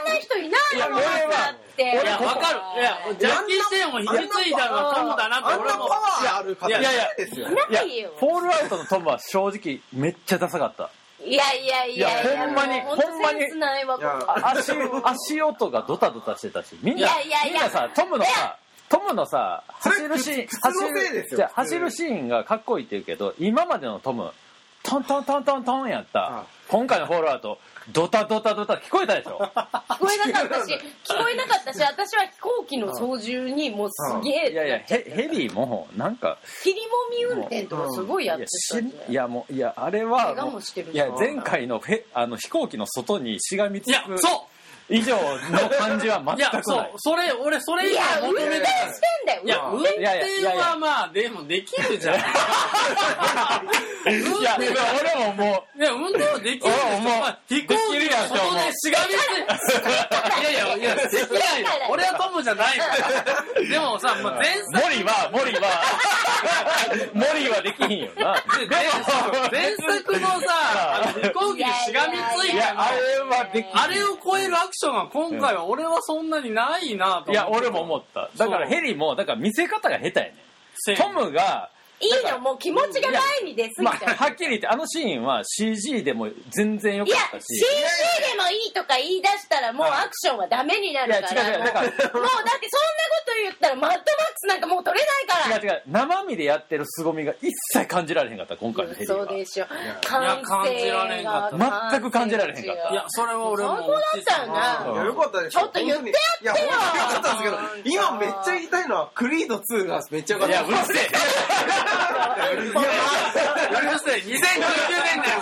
[0.05, 2.59] な人いないよもういや俺はだっていや、わかる。
[2.79, 5.85] いや、ジャッキー・チェーンを引き継いだのはトムだなってあんなパ俺も。
[5.85, 10.89] ワーある方いやいやですよいないよフォールアウトのトムは正直めっちゃダサかった
[11.25, 13.45] いやいやいやいやいやほんまにほんまに
[14.43, 14.71] 足
[15.03, 17.53] 足音がドタドタしてたしみんないやいやいや。
[17.53, 18.57] みんなさトムのさ
[18.89, 24.31] トムのさ走るシーン普通のせいですよじゃ走るシーンがかっこいいって言うけど今までのトム
[24.83, 27.57] トントントントントンやったあ今回のフォールアウト
[27.91, 29.39] ドタドタドタ聞こえたでしょ？
[29.39, 30.73] 聞こえなかったし
[31.05, 44.47] 聞こえなかったし私は飛行機の操縦にもうすげえいやいやヘヘリもなんか切りもみ運転とかすごいやってたいやもういやあれは怪我もうもしてるいや前回のフェあの飛行機の外にしがみついや、くそ
[44.89, 46.35] 以上の感じはう。
[46.37, 52.15] いや全、くない、そうそれ、俺、それ以いや運上求め転てしてんだよいや、運運転いやいやい転やいやはまあ、でもできるじゃん。
[52.15, 52.19] い
[54.43, 57.79] や俺ももういや、運転はできる俺ももうまあ飛行機の
[58.27, 59.81] 外でしがみつい
[60.41, 61.67] いやいや、いや、できないよ。
[61.89, 63.63] 俺はトムじゃないから。
[63.69, 65.61] でもさ、もう前作森は森は
[67.13, 68.67] 森はできひんよなで
[69.51, 77.31] 前作のさ、飛行機でしがみついいやあれはできあれを超えるアクションは今回は俺はそんなにないなと思って。
[77.31, 80.35] いや俺も思っただからヘリもだから見せ方が下手やね
[80.75, 81.69] せトムが
[82.03, 87.45] いいのもう気持ちが前に出すぎまあ、はっきり言ってあのシーンは CG でも全然良いやかったし。
[87.55, 91.41] CG でもいいとか言い出したらもうアクションはダメにないるやから。
[91.43, 92.33] 違う違うだからもうだってそんなこ
[93.25, 94.03] と言ったらマッドマック
[94.37, 95.57] スなんかもう撮れないから。
[95.57, 99.25] 違う違う生身でやってる凄みが一切感じられへんかった今回のヘリは。
[99.25, 99.67] そうでしょい
[100.05, 101.89] 感や感じられへんか性ったが。
[101.91, 102.91] 全く感じられへんかった。
[102.91, 103.75] いや、それは俺も。
[103.77, 104.43] 最高だった。
[104.43, 106.11] よねいやよかったですちょっと言って
[106.43, 106.65] やってよ。
[106.65, 110.53] よかったんですけど今めっちゃ言いたいのはクリード2がめっちゃよかった。
[110.53, 111.11] いやうるせえ
[112.53, 115.39] うるせえ、2019年だよ、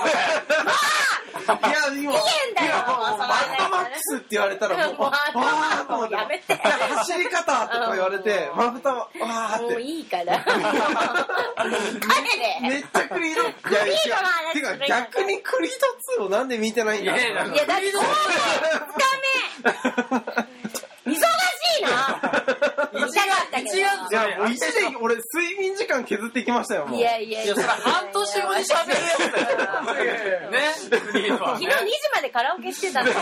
[1.52, 10.45] いや今いやもうマッドマックスって言われたらもうわーと思って走り方とか言われてマッドわーもういいから
[12.62, 13.95] めっちゃクリードいやいや
[14.54, 15.72] てか逆にクリー
[16.18, 17.76] ド2をなんで見てないんだいやだってダ
[20.45, 20.61] メ
[21.82, 22.20] な。
[24.10, 24.60] いやいや、一
[25.00, 27.56] 俺、睡眠時間削ってきましたよ、いやいやいや。
[27.56, 29.70] それ半年後に喋るやつだ。
[30.52, 30.58] ね。
[30.78, 31.38] 昨日2時
[32.16, 33.12] までカラオケしてたの。